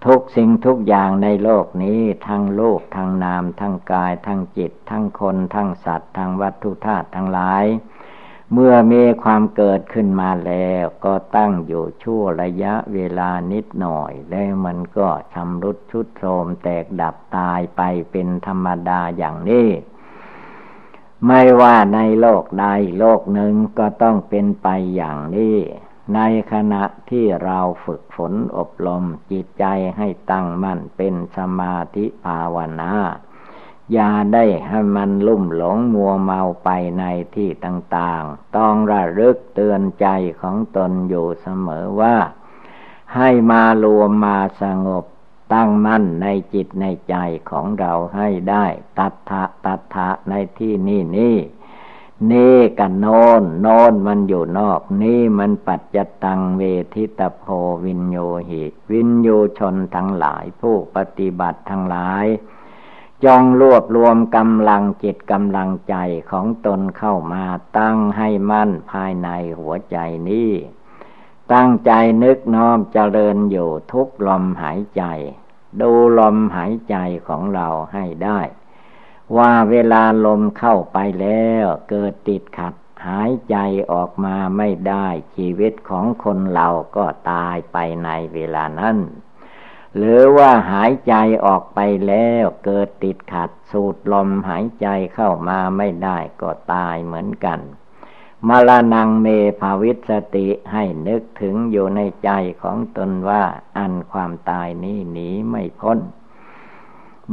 [0.06, 7.64] ทุกสิ่งทุกอย่างในโลกนี้ทั้งโลกทั้งนาม ทั้งกาย ทั้งจิต ทั้งคนทั้งสัตว์ทั้งวัตถุธาตุทั้งหลาย
[8.52, 19.68] เมื่อมีความเกิดขึ้นมาแล้ว ก็ตั้งอยู่ชั่วระยะเวลานิดหน่อย แล้วมันก็ชำรุดชุดโทรมแตกดับตายไปเป็นธรรมดาอย่างนี้
[21.26, 22.66] ไม่ว่าในโลกใด
[22.98, 25.56] โลกหนึ่งก็ต้องเป็นไปอย่างนี้
[26.14, 26.20] ใน
[26.52, 29.64] ขณะที่เราฝึกฝนอบรมจิตใจ
[29.96, 32.92] ให้ตั้งมั่นเป็นสมาธิภาวนา
[33.92, 37.04] อย่าได้ให้มันลุ่มหลงมัวเมาไปใน
[37.34, 40.06] ที่ต่างๆ ต้องระลึกเตือนใจ
[40.40, 42.16] ของตนอยู่เสมอว่า
[43.16, 45.04] ให้มารวมมาสงบ
[45.52, 47.14] ตั้งมั่นในจิตในใจ
[47.50, 48.66] ของเราให้ได้
[48.98, 51.36] ตัทธะตัทธะในที่นี่นี่
[52.32, 53.06] นี่กันโน
[53.40, 56.62] นโนนมันอยู่นอก นี่มันปัจจตังเว
[56.94, 57.44] ทิตโพ
[57.84, 58.18] วินโย
[58.48, 59.28] หิ วินโย
[59.58, 62.26] ชนทั้งหลายผู้ปฏิบัติทั้งหลาย
[63.24, 65.94] จองรวบรวมกำลังจิตกำลังใจ
[66.30, 67.44] ของตนเข้ามา
[67.78, 69.28] ตั้งให้มั่นภายใน
[69.58, 69.96] หัวใจ
[70.28, 70.50] นี้
[71.54, 71.92] ตั้งใจ
[72.24, 75.04] นึกน้อมเจริญอยู่ทุกลมหายใจ
[75.80, 76.96] ดูลมหายใจ
[77.28, 78.40] ของเราให้ได้
[79.36, 82.74] ว่าเวลาลมเข้าไปแล้วเกิดติดขัด
[83.06, 83.56] หายใจ
[83.92, 88.98] ออกมาไม่ได้ชีวิตของคนเราก็ตายไปในเวลานั้น
[89.96, 91.14] หรือว่าหายใจ
[91.46, 97.60] ออกไปแล้วเกิดติดขัดสูดลมหายใจเข้ามาไม่ได้ก็ตายเหมือนกัน
[98.46, 99.26] มรณงเม
[99.60, 102.30] ภาวิสติให้นึกถึงอยู่ในใจ
[102.62, 103.44] ของตนว่า
[103.78, 105.98] อันความตายนี้หนีไม่พ้น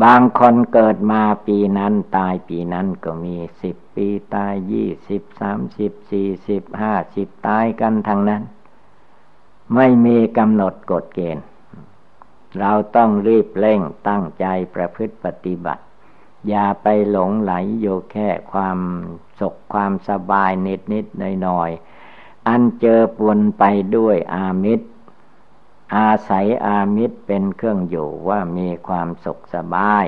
[0.03, 8.43] บางคนเกิดมาปีนั้นตายปีนั้นก็มีสิบปีตายยี่สิบสามสิบสี่สิบห้าสิบตายกันทั้งนั้น
[9.75, 11.45] ไม่มีกำหนดกฎเกณฑ์
[12.59, 14.45] เราต้องรีบเร่งตั้งใจ
[14.75, 15.83] ประพฤติปฏิบัติ
[16.47, 18.77] อย่าไปหลงไหลอยู่แค่ความ
[19.39, 21.69] สุขความสบายนิดนิดหน่อยหน่อย
[22.47, 23.63] อันเจอปนไป
[23.97, 24.87] ด้วยอามิตร
[25.95, 30.05] อาศัยอามิตรเป็นเครื่องอยู่ว่ามีความสุขสบาย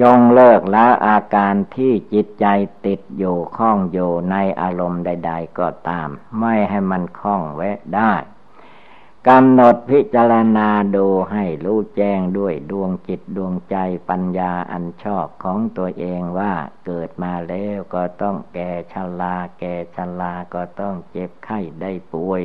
[0.00, 2.46] จงเลิกละอาการที่จิตใจ
[2.86, 6.08] ติดอยู่ข้องอยู่ในอารมณ์ใด ๆ ก็ตาม
[6.40, 8.12] ไม่ให้มันคล้องแวะได้
[9.30, 13.76] กำหนดพิจารณาดูให้รู้แจ้งด้วยดวงจิตดวงใจ
[14.08, 16.54] ปัญญาอันชอบของตัวเองว่า
[16.86, 22.42] เกิดมาแล้วก็ต้องแก่ชราแก่ชราก็ต้องเจ็บไข้ได้ป่วย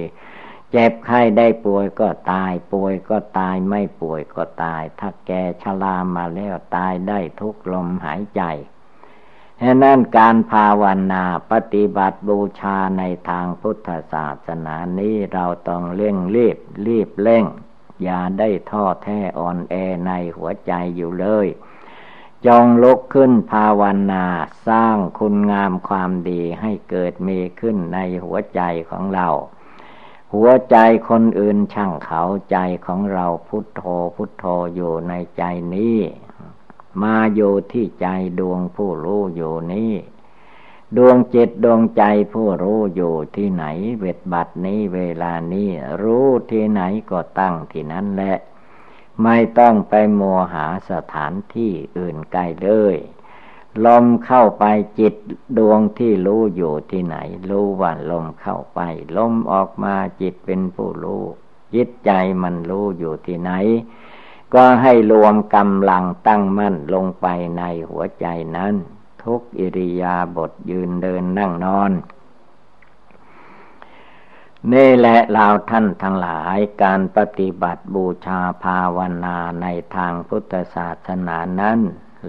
[0.72, 8.42] เจ็บไข้ได้ป่วยก็ตายป่วยก็ตายไม่ป่วยก็ตาย ถ้าแก่ชรามาแล้วตายได้ทุกลมหายใจ
[9.64, 16.58] ฉะนั้นการภาวนาปฏิบัติบูชาในทางพุทธศาสนานี้เราต้องเร่งรีบ
[16.88, 17.46] รีบเร่ง
[18.04, 19.76] อย่าได้ท้อแท้อ่อนแอ
[20.08, 21.48] ในหัวใจอยู่เลย
[22.46, 23.82] จงลุกขึ้นภาว
[24.12, 24.26] นา
[24.68, 29.28] สร้างคุณงามความดีให้เกิดมีขึ้นในหัวใจของเรา
[30.34, 30.78] หัวใจ
[31.10, 33.82] คนอื่นช่างเขาใจของเราพุทโธ
[34.16, 34.46] พุทโธ
[34.76, 35.44] อยู่ในใจ
[35.76, 35.98] นี้
[37.04, 38.08] มาอยู่ที่ใจ
[38.40, 39.94] ดวงผู้รู้อยู่นี้
[40.98, 43.66] ดวงจิตดวงใจผู้รู้อยู่ที่ไหน
[44.00, 45.70] เวทบัดนี้เวลานี้
[46.02, 46.82] รู้ที่ไหน
[47.12, 48.38] ก็ตั้งที่นั้นแหละ
[49.24, 50.22] ไม่ต้องไปโม
[50.54, 52.96] หาสถานที่อื่นไกลเลย
[53.86, 54.66] ลมเข้าไป
[55.00, 55.16] จิต
[55.58, 57.18] ดวงที่รู้อยู่ที่ไหน
[57.50, 58.80] รู้ว่าลมเข้าไป
[59.18, 61.24] ลมออกมาจิตเป็นผู้รู้
[61.76, 62.12] จิตใจ
[62.44, 63.52] มันรู้อยู่ที่ไหน
[64.54, 67.28] ก็ให้รวมกำลังตั้งมั่นลงไป
[67.58, 68.26] ในหัวใจ
[68.58, 68.74] นั้น
[69.24, 71.92] ทุกอิริยาบถยืนเดินนั่งนอน
[74.74, 81.80] นี่แหละเราท่านทั้งหลายการปฏิบัติบูชาภาวนาในทางพุทธศาสนานั้น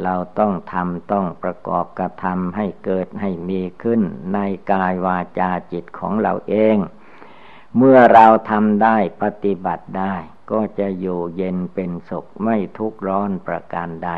[0.03, 4.01] เราต้องทำต้องประกอบกระทำให้เกิดให้มีขึ้น
[4.35, 4.39] ใน
[4.71, 6.77] กายวาจาจิตของเราเอง
[7.77, 10.15] เมื่อเราทำได้ปฏิบัติได้
[10.51, 14.11] ก็จะอยู่เย็นเป็นสุขไม่ทุกร้อนประการใด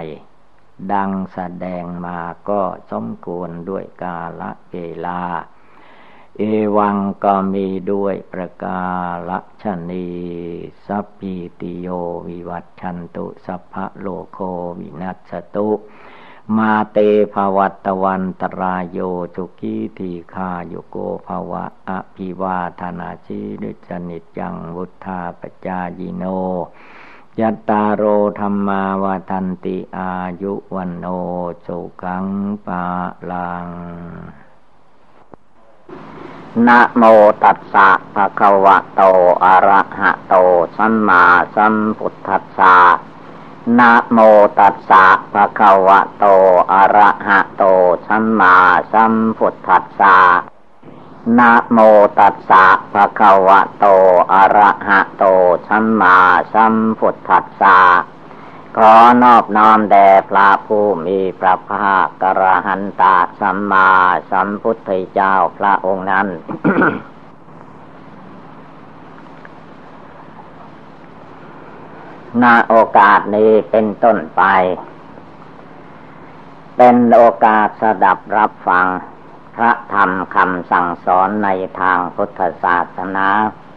[0.92, 2.18] ดังแสดงมา
[2.48, 4.76] ก็สมควรด้วยกาละเว
[5.06, 5.20] ลา
[6.38, 6.42] เอ
[6.76, 8.82] วังก็มีด้วยประกา
[9.28, 9.30] ศ
[9.62, 10.08] ชนี
[10.86, 11.88] สัพพีติโย
[12.28, 14.38] วิวัชชันตุ สัพพะโรโค
[14.78, 15.68] วินัสสะตุ
[16.57, 16.99] มาเต
[17.32, 18.99] ภะวัตวันตะราโย
[19.36, 26.24] สุขีทีฆายุโก ภะวะ อะภิวาทะนะสีลิสสะ นิจจังวุฑฒาปะจายิโน
[27.40, 28.03] จัตตาโร
[28.40, 30.12] ธัมมาวัฑฒันติอา
[30.43, 31.06] ยุวัณโณ
[31.66, 32.26] สุขัง
[32.66, 32.84] พะ
[33.30, 33.68] ลัง
[36.66, 37.03] นะโม
[37.43, 39.01] ตัสสะภะคะวะโต
[39.45, 40.34] อะระหะโต
[40.76, 41.24] สัมมา
[41.55, 42.76] สัมพุทธัสสะ
[43.78, 44.18] นะโม
[44.58, 46.24] ตัสสะภะคะวะโต
[46.72, 47.64] อะระหะโต
[48.06, 48.56] สัมมา
[48.92, 50.18] สัมพุทธัสสะ
[51.38, 51.78] นะโม
[52.18, 53.86] ตัสสะภะคะวะโต
[54.32, 55.24] อะระหะโต
[55.68, 56.18] สัมมา
[56.54, 57.78] สัมพุทธัสสะ
[58.76, 63.90] ขอนอบน้อมแด่พระผู้มีพระภาคกระหันตาสัมมา
[64.30, 66.26] สัมพุทธเจ้าพระองค์นั้น
[72.42, 74.42] นาโอกาสนี้เป็นต้นไป
[76.76, 78.86] เป็นโอกาสสดับรับฟัง
[79.56, 81.48] พระธรรมคำสั่งสอนใน
[81.80, 83.28] ทางพุทธศาสนา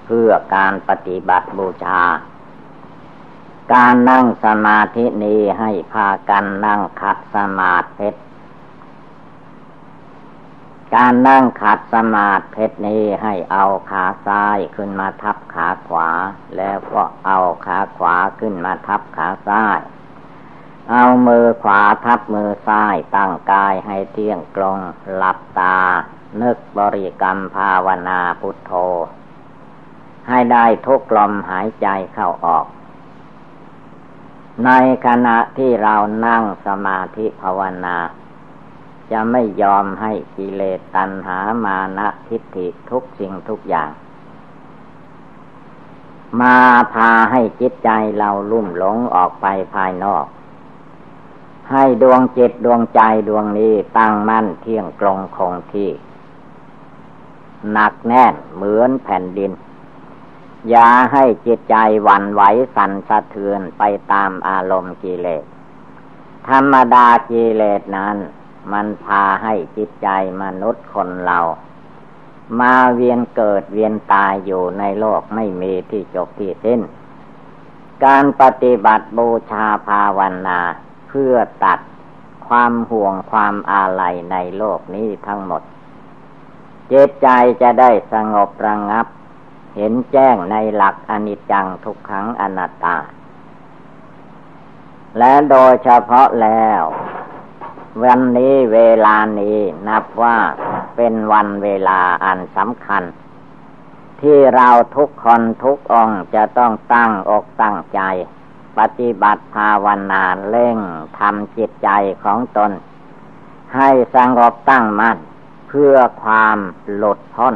[0.05, 2.01] เพื่อการปฏิบัติบูชา
[3.73, 8.09] การนั่งสมาธินี้ให้พากันนั่งขัดสมาธิ
[10.93, 16.09] การนั่งขัดสมาธินี้ให้เอาขาซ้ายขึ้นมาทับขาขวา
[16.57, 19.79] แล้วก็เอาขาขวาขึ้นมาทับขาซ้าย
[20.91, 24.79] เอามือขวาทับมือซ้ายตั้งกายให้เที่ยงตรง
[25.15, 25.77] หลับตา
[26.41, 28.71] นึกบริกรรมภาวนาพุทโธ
[30.27, 32.65] ให้ได้ทุกลมหายใจเข้าออก
[34.65, 34.69] ใน
[35.05, 37.97] ขณะที่เรานั่งสมาธิภาวนา
[39.11, 43.89] จะไม่ยอมให้กิเลสตัณหามานะทิฏฐิทุกสิ่งทุกอย่าง
[46.41, 46.57] มา
[46.93, 50.25] พาให้จิตใจเราลุ่มหลงออกไปภายนอก
[51.71, 55.89] ให้ดวงจิตดวงใจดวงนี้ตั้งมั่นเที่ยงตรงคงที่
[57.71, 59.51] หนักแน่นเหมือนแผ่นดิน
[60.69, 61.75] อย่าให้จิตใจ
[62.07, 62.41] วันไหว
[62.75, 65.43] สั่นสะเทือนไปตามอารมณ์กิเลส
[66.47, 68.17] ธรรมดากิเลสนั้น
[68.72, 70.07] มันพาให้จิตใจ
[70.41, 71.39] มนุษย์คนเรา
[72.59, 76.82] มาเวียนเกิดเวียนตายอยู่ในโลกไม่มีที่จบที่สิ้น
[78.05, 80.59] การปฏิบัติบูชาภาวนา
[81.07, 81.80] เพื่อตัด
[82.47, 85.61] ความห่วงความอาลัยในโลกนี้ทั้งหมด
[86.89, 87.28] เจตใจ
[87.61, 89.07] จะได้สงบระงับ
[89.76, 92.97] เห็นแจ้งในหลักอนิจจังทุกขังอนัตตา
[95.18, 96.82] และโดยเฉพาะแล้ว
[98.03, 100.37] วันนี้เวลานี้นับว่า
[100.95, 103.03] เป็นวันเวลาอันสำคัญ
[104.21, 108.01] ที่เราทุกคนทุกองจะต้องตั้งอกตั้งใจ
[108.77, 110.77] ปฏิบัติภาวนาเร่ง
[111.19, 111.89] ทำจิตใจ
[112.23, 112.71] ของตน
[113.75, 115.17] ให้สงบตั้งมั่น
[115.67, 116.57] เพื่อความ
[116.95, 117.55] หลุดพ้น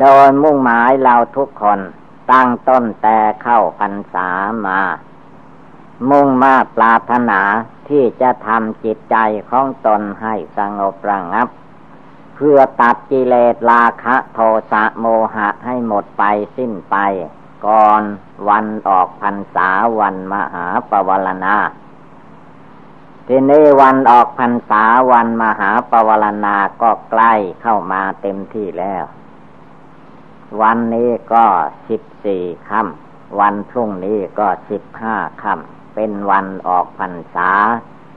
[0.00, 1.80] โดยมุ่งหมายเราทุกคน
[2.32, 4.28] ตั้งต้นแต่เข้าพรรษา
[4.66, 4.80] มา
[6.10, 7.40] มุ่งมาปรารถนา
[7.88, 9.16] ที่จะทำจิตใจ
[9.50, 11.48] ของตนให้สงบระงับ
[12.34, 14.38] เพื่อตัดกิเลสราคะโท
[14.72, 16.24] สะโมหะให้หมดไป
[16.56, 16.96] สิ้นไป
[17.66, 18.02] ก่อน
[18.48, 19.68] วันออกพรรษา
[20.00, 21.56] วันมหาปวารณา
[23.26, 24.82] ทีนี้วันออกพรรษา
[25.12, 27.32] วันมหาปวารณาก็ใกล้
[27.62, 29.04] เข้ามาเต็มที่แล้ว
[30.60, 31.44] วันนี้ก็
[31.88, 37.50] สิบสี่ค่ำวันพรุ่งนี้ก็สิบห้าค่ำ เป็นวันออกพรรษา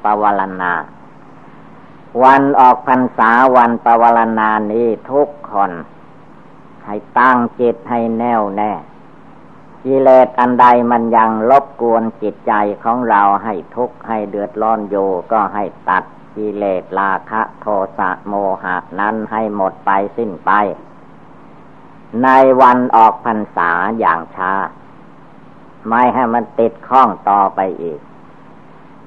[0.03, 0.73] ปวารณา
[2.23, 5.71] วันออกพรรษาวันปวารณานี้ทุกคน
[6.85, 8.71] ให้ตั้งจิตให้แน่วแน่
[9.83, 12.53] กิเลสอันใดมันยังลบกวนจิตใจ
[12.83, 16.03] ของเราให้ทุกข์ให้เดือดร้อนอยู่ก็ให้ตัด
[16.35, 17.65] กิเลสราคะโท
[17.97, 20.51] สะโมหะนั้นให้หมดไปสิ้นไป
[22.23, 22.27] ใน
[22.61, 24.51] วันออกพรรษาอย่างช้า
[25.87, 27.99] ไม่ให้มันติดข้องต่อไปอีก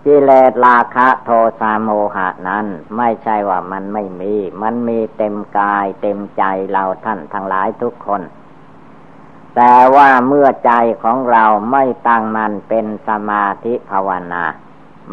[0.05, 2.67] กิเลสราคะโทสะโมหะนั้น
[2.97, 8.23] ไม่ใช่ว่ามันไม่มี มันมีเต็มกายเต็มใจเราท่านทั้งหลายทุกคน
[9.57, 10.73] แต่ว่าเมื่อใจ
[11.03, 14.45] ของเราไม่ตั้งมันเป็นสมาธิภาวนา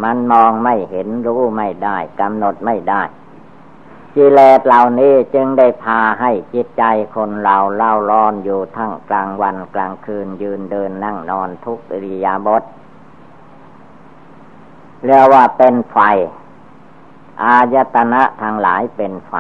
[0.04, 3.02] มันมองไม่เห็นรู้ไม่ได้กำหนดไม่ได้
[4.16, 6.84] กิเลสเหล่านี้จึงได้พาให้จิตใจ
[7.16, 12.64] คนเราเล่าร้อนอยู่ทั้งกลางวันกลางคืนยืนเดินนั่งนอนทุกอิริยาบถ
[15.06, 15.98] เรียกว่าเป็นไฟ
[17.44, 19.34] อายตนะทางหลายเป็นไฟ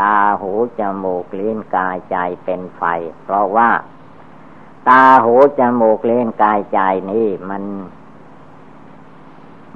[0.00, 2.82] ตาหูจมูกลิ้นกายใจเป็นไฟ
[3.22, 3.70] เพราะว่า
[4.88, 7.62] ตาหูจมูกลิ้นกายใจนี้มัน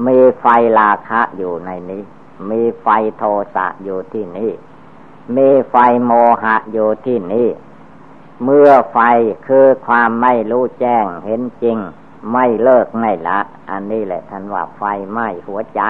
[0.06, 0.46] มีไฟ
[0.78, 2.02] ราคะอยู่ในนี้
[2.50, 2.88] มีไฟ
[3.18, 3.24] โท
[3.54, 4.52] สะอยู่ที่นี่
[5.36, 6.12] มีไฟโม
[6.42, 7.48] หะอยู่ที่นี่
[8.44, 8.98] เมื่อไฟ
[9.46, 11.78] คือความไม่รู้แจ้งเห็นจริง
[12.32, 13.40] ไม่เลิกไม่ละ
[13.70, 15.82] อันนี้แหละท่านว่าไฟไหม้หัวใจ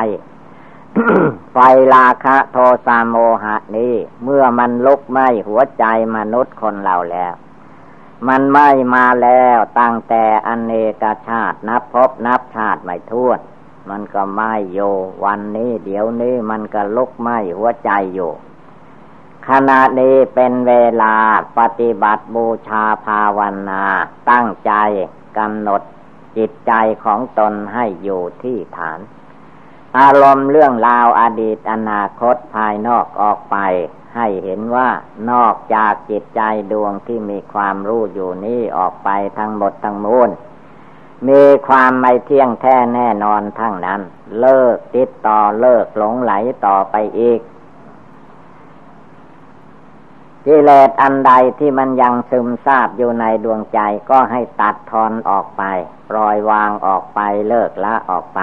[1.53, 1.59] ไฟ
[1.95, 3.95] ราคะโทสะโมหะนี้
[4.25, 5.85] เมื่อมันลุกไหม้หัวใจ
[6.17, 7.35] มนุษย์คนเราแล้ว
[8.29, 10.73] มันไม้มาแล้วตั้งแต่อเน
[11.03, 13.41] กชาตินับพบนับชาติไม่ท้วน
[13.91, 14.79] มันก็ไหม้โย
[15.25, 18.33] วันนี้เดี๋ยวนี้มันก็ลุกไหม้หัวใจอยู่
[19.49, 20.73] ขณะนี้เป็นเว
[21.03, 21.15] ลา
[21.59, 23.85] ปฏิบัติบูชาภาวนา
[24.31, 24.73] ตั้งใจ
[25.39, 25.83] กำหนด
[26.37, 26.73] จิตใจ
[27.05, 29.01] ของตนให้อยู่ที่ฐาน
[29.99, 33.57] อารมณ์เรื่องราวอดีตอนาคตภายนอกออกไป
[34.17, 34.89] ให้เห็นว่า
[35.31, 39.09] นอกจากจิตใจดวงที่มีความรู้อยู่นี้ออกไป
[39.39, 40.31] ทั้งหมดทั้งมวล
[41.29, 44.01] มีความไม่เที่ยงแท้แน่นอนทั้งนั้น
[44.41, 46.33] เลิกติดต่อเลิกหลงไหล
[46.67, 47.41] ต่อไปอีก
[50.47, 55.63] กิเลสอันใดที่มันยังซึมซาบอยู่ในดวงใจก็ให้ตัดทอนออกไป
[56.11, 58.41] ปล่อยวางออกไปเลิกละออกไป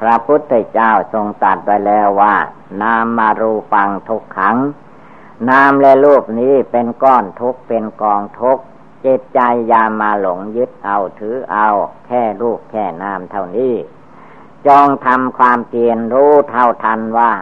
[0.00, 2.36] พระพุทธเจ้าทรงตรัสไว้แล้วว่า
[2.82, 4.56] นามมารูปังทุกขัง
[5.50, 8.58] นามและรูปนี้เป็นก้อนทุกเป็นกองทุก
[9.04, 11.68] จิตใจอย่ามาหลงยึดเอาถือเอา
[12.06, 13.74] แค่รูปแค่นามเท่านี้
[14.66, 17.32] จองทำความเพียรรู้เท่าทันว่า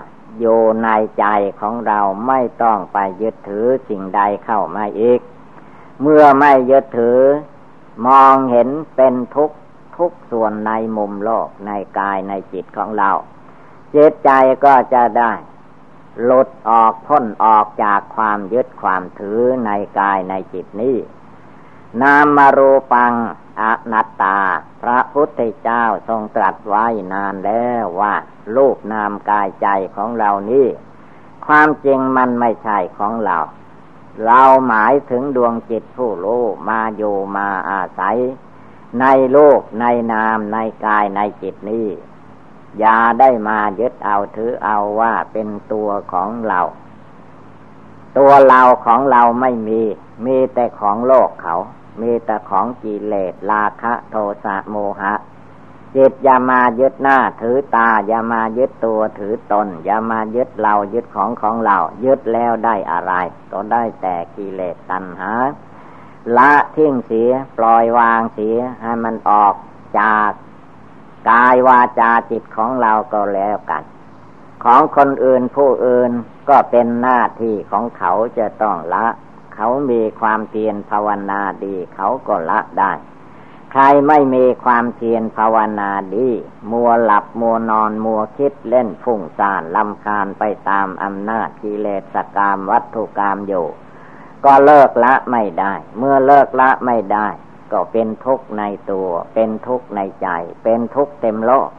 [0.41, 0.89] อยู่ใน
[1.19, 1.27] ใจ
[1.61, 5.21] ของเราไม่ต้องไปยึดถือสิ่งใดเข้ามาอีก
[6.03, 7.21] เมื่อไม่ยึดถือ
[8.07, 9.51] มองเห็นเป็นทุก
[9.97, 13.11] ทุกส่วนในมุมโลกในกายในจิตของเรา
[13.95, 14.31] จิตใจ
[14.65, 15.33] ก็จะได้
[16.23, 20.97] หลุดออกพ้นออกจากความยึดความถือในกายในจิตนี้
[22.03, 23.15] นามมารูปัง
[23.63, 24.39] อนัตตา
[24.83, 28.15] พระพุทธเจ้าทรงตรัสไว้นานแล้วว่า
[28.57, 30.69] รูปนามกายใจของเรานี่
[31.47, 33.39] ความจริงมันไม่ใช่ของเรา
[34.27, 38.17] เราหมายถึงดวงจิตผู้รู้มาอยู่มาอาศัย
[39.01, 41.89] ในโลกในนามในกายในจิตนี้
[42.79, 46.61] อย่าได้มายึดเอาถือเอาว่าเป็นตัวของเรา
[48.19, 49.83] ตัวเราของเราไม่มี
[50.27, 51.57] มีแต่ของโลกเขา
[52.03, 55.15] มีแต่ของกิเลสราคะโทสะโมหะ
[55.97, 63.13] จิตอย่ามายึดหน้าถือตา อย่ามายึดตัวถือตน อย่ามายึดเรายึดของของเรา ยึดแล้วได้อะไร
[63.53, 65.33] ก็ได้แต่กิเลสตัณหา
[66.37, 69.55] ละทิ้งเสีย ปล่อยวางเสีย ให้มันออก
[70.01, 70.31] จาก
[71.31, 73.83] กายวาจาจิตของเราก็แล้วกัน
[74.65, 76.11] ของคนอื่นผู้อื่น
[76.49, 79.07] ก็เป็นหน้าที่ของเขาจะต้องละ
[79.57, 82.93] เขามีความเพียรภาวนาดี เขาก็ละได้
[83.73, 86.29] ใครไม่มีความเพียรภาวนาดี
[86.73, 93.67] มัวหลับมัวนอนมัวคิดเล่นฟุ้งซ่านลำคาญไปตามอำนาจกิเลสกรรมวัตถุกรรมอยู่
[94.45, 97.29] ก็เลิกละไม่ได้ เมื่อเลิกละไม่ได้
[97.73, 100.29] ก็เป็นทุกข์ในตัว เป็นทุกข์ในใจ
[100.65, 101.71] เป็นทุกข์เต็มโลก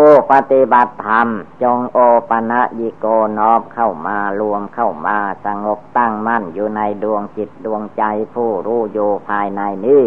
[0.00, 1.28] ผู้ปฏิบัติธรรม
[1.62, 3.06] จงโอปะนะยิโก
[3.38, 8.02] นอบเข้ามารวมเข้ามาสงบตั้งมั่นอยู่ในดวงจิตดวงใจ
[8.34, 10.04] ผู้รู้อยู่ภายในนี้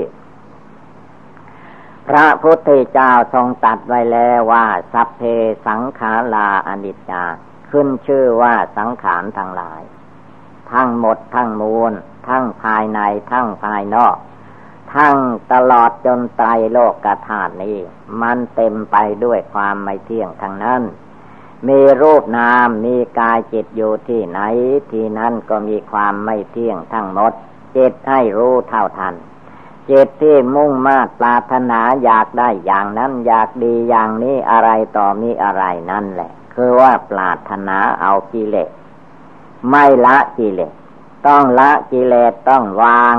[2.08, 5.22] พระพุทธเจ้าทรงตัดไว้แล้วว่า สัพเพ
[5.68, 7.24] สังขาราอนิจจา
[7.70, 9.82] ขึ้นชื่อว่าสังขารทั้งหลาย
[10.72, 11.94] ทั้งหมดทั้งมวล
[12.28, 13.00] ทั้งภายใน
[13.32, 14.16] ทั้งภายนอก
[14.94, 15.16] ทั้ง
[15.54, 17.78] ตลอดจนไตรโลกกธาตุนี้
[18.22, 20.82] มันเต็มไปด้วยความไม่เที่ยงทั้งนั้น
[21.68, 24.40] มีรูปนามมีกายจิตอยู่ที่ไหน
[24.92, 27.34] ที่นั้นก็มีความไม่เที่ยงทั้งหมด
[27.76, 29.16] จิตให้รู้เท่าทัน
[29.90, 38.70] จิตที่มุ่งมาตปรารถนาอยากได้อย่างนั้นอยากดีอย่างนี้อะไรต่อมีอะไรนั่นแหละ คือว่าปรารถนาเอากิเลส
[39.70, 40.74] ไม่ละกิเลส
[41.28, 43.16] ต้องละกิเลสต้องวาง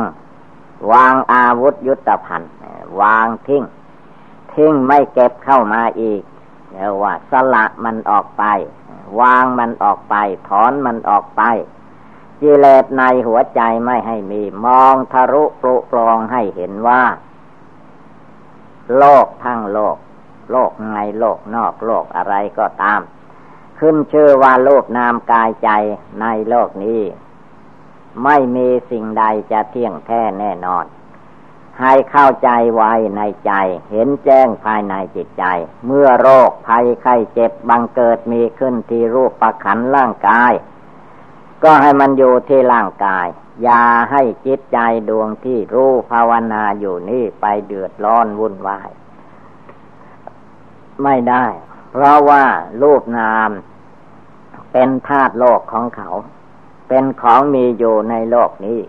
[0.92, 2.52] วางอาวุธยุทธภัณฑ์
[3.00, 3.64] วางทิ้ง
[4.54, 6.22] ทิ้งไม่เก็บเข้ามาอีก
[6.72, 8.44] เรียกว่า สละมันออกไป
[9.20, 10.16] วางมันออกไป
[10.48, 11.42] ถอนมันออกไป
[12.40, 17.02] กิเลสในหัวใจไม่ให้มีมองทะลุปลุกปลองให้เห็นว่า
[18.98, 19.96] โลกทั้งโลก
[20.50, 23.00] โลกในโลกนอกโลกอะไรก็ตาม
[23.78, 25.70] ขึ้นชื่อว่าโลกนามกายใจ
[26.20, 27.00] ในโลกนี้
[28.24, 30.84] ไม่มีสิ่งใดจะเที่ยงแท้แน่นอน
[31.80, 33.52] ให้เข้าใจไว้ในใจ
[33.90, 35.44] เห็นแจ้งภายในจิตใจ
[35.86, 40.52] เมื่อโรคภัยไข้เจ็บบังเกิดมีขึ้นที่รูปประขันร่างกาย
[41.62, 43.26] ก็ให้มันอยู่ที่ร่างกาย
[43.62, 48.90] อย่าให้จิตใจดวงที่รู้ภาวนาอยู่นี่ไปเดือดร้อนวุ่นวาย
[51.02, 51.46] ไม่ได้
[51.90, 52.44] เพราะว่า
[52.82, 53.50] รูปนาม
[54.72, 56.08] เป็นธาตุโลกของเขา
[56.92, 58.80] เป็นของมีอยู่ในโลกนี้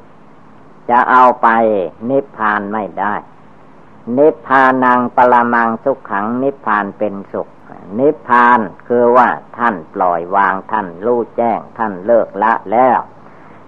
[0.89, 1.47] จะเอาไป
[2.09, 3.13] นิพพานไม่ได้
[4.17, 7.47] นิพพานังปรมังสุขขังนิพพานเป็นสุข
[7.99, 9.27] นิพพานคือว่า
[9.57, 12.99] ท่านปล่อยวางท่านรู้แจ้ง ท่านเลิกละแล้ว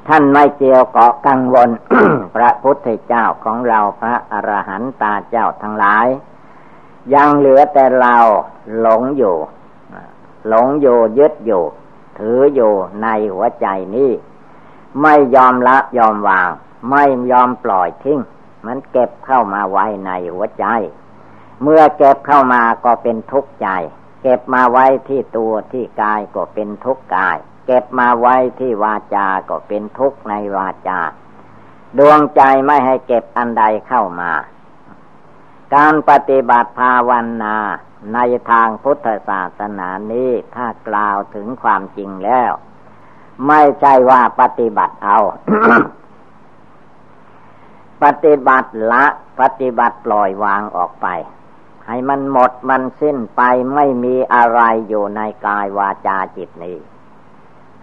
[0.07, 1.69] ท่านไม่เกี่ยวเกาะกังวล
[2.35, 6.07] พระพุทธเจ้าของเราพระอรหันตาเจ้าทั้งหลาย
[7.13, 8.15] ยังเหลือแต่เรา
[8.79, 9.35] หลงอยู่
[10.47, 11.63] หลงอยู่ยึดอยู่
[12.19, 14.11] ถืออยู่ในหัวใจนี้
[15.01, 16.49] ไม่ยอมละยอมวาง
[16.91, 18.19] ไม่ยอมปล่อยทิ้ง
[18.65, 20.65] มันเก็บเข้ามาไว้ในหัวใจ
[21.61, 23.67] เมื่อเก็บเข้ามาก็เป็นทุกข์ใจ
[24.21, 30.99] เก็บมาไว้ที่ตัวที่กายก็เป็นทุกข์กาย เก็บมาไว้ที่วาจา ก็เป็นทุกข์ในวาจา
[31.97, 34.31] ดวงใจไม่ให้เก็บอันใดเข้ามา
[35.75, 37.11] การปฏิบัติภาว
[37.43, 37.57] นา
[38.13, 38.19] ใน
[38.51, 42.51] ทางพุทธศาสนานี้ถ้ากล่าวถึงความจริงแล้ว
[43.47, 45.17] ไม่ใช่ว่าปฏิบัติเอา
[48.03, 49.05] ปฏิบัติละ
[49.39, 51.07] ปฏิบัติปล่อยวางออกไป
[51.87, 53.41] ให้มันหมดมันสิ้นไป
[53.75, 56.77] ไม่มีอะไรอยู่ในกายวาจาจิตนี้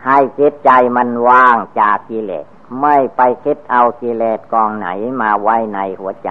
[0.04, 2.46] ให้จิตใจมันว่างจากกิเลส
[2.80, 4.88] ไม่ไปคิดเอากิเลสกองไหน
[5.20, 6.30] มาไว้ในหัวใจ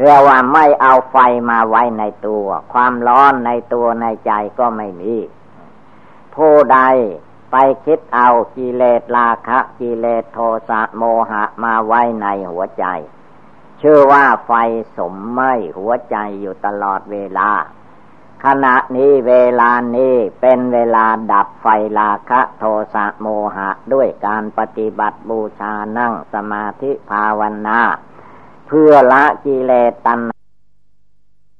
[0.00, 1.16] เรียกว่าไม่เอาไฟ
[1.50, 5.14] มาไว้ในตัว ความร้อนในตัวในใจก็ไม่มี
[6.34, 6.78] ผู้ใด
[7.50, 10.38] ไปคิดเอากิเลสราคะกิเลสโท
[10.68, 12.84] สะโมหะมาไว้ในหัวใจ
[13.80, 14.52] ชื่อว่าไฟ
[14.96, 15.40] สมไหม
[15.78, 17.50] หัวใจอยู่ตลอดเวลา
[18.44, 21.66] ขณะนี้เวลานี้เป็นเวลาดับไฟ
[21.98, 22.64] ลาคะโท
[22.94, 23.26] สะโม
[23.56, 27.80] หะด้วยการปฏิบัติบูชานั่งสมาธิภาวนา
[28.74, 30.20] เพื่อละกิเลสตัณ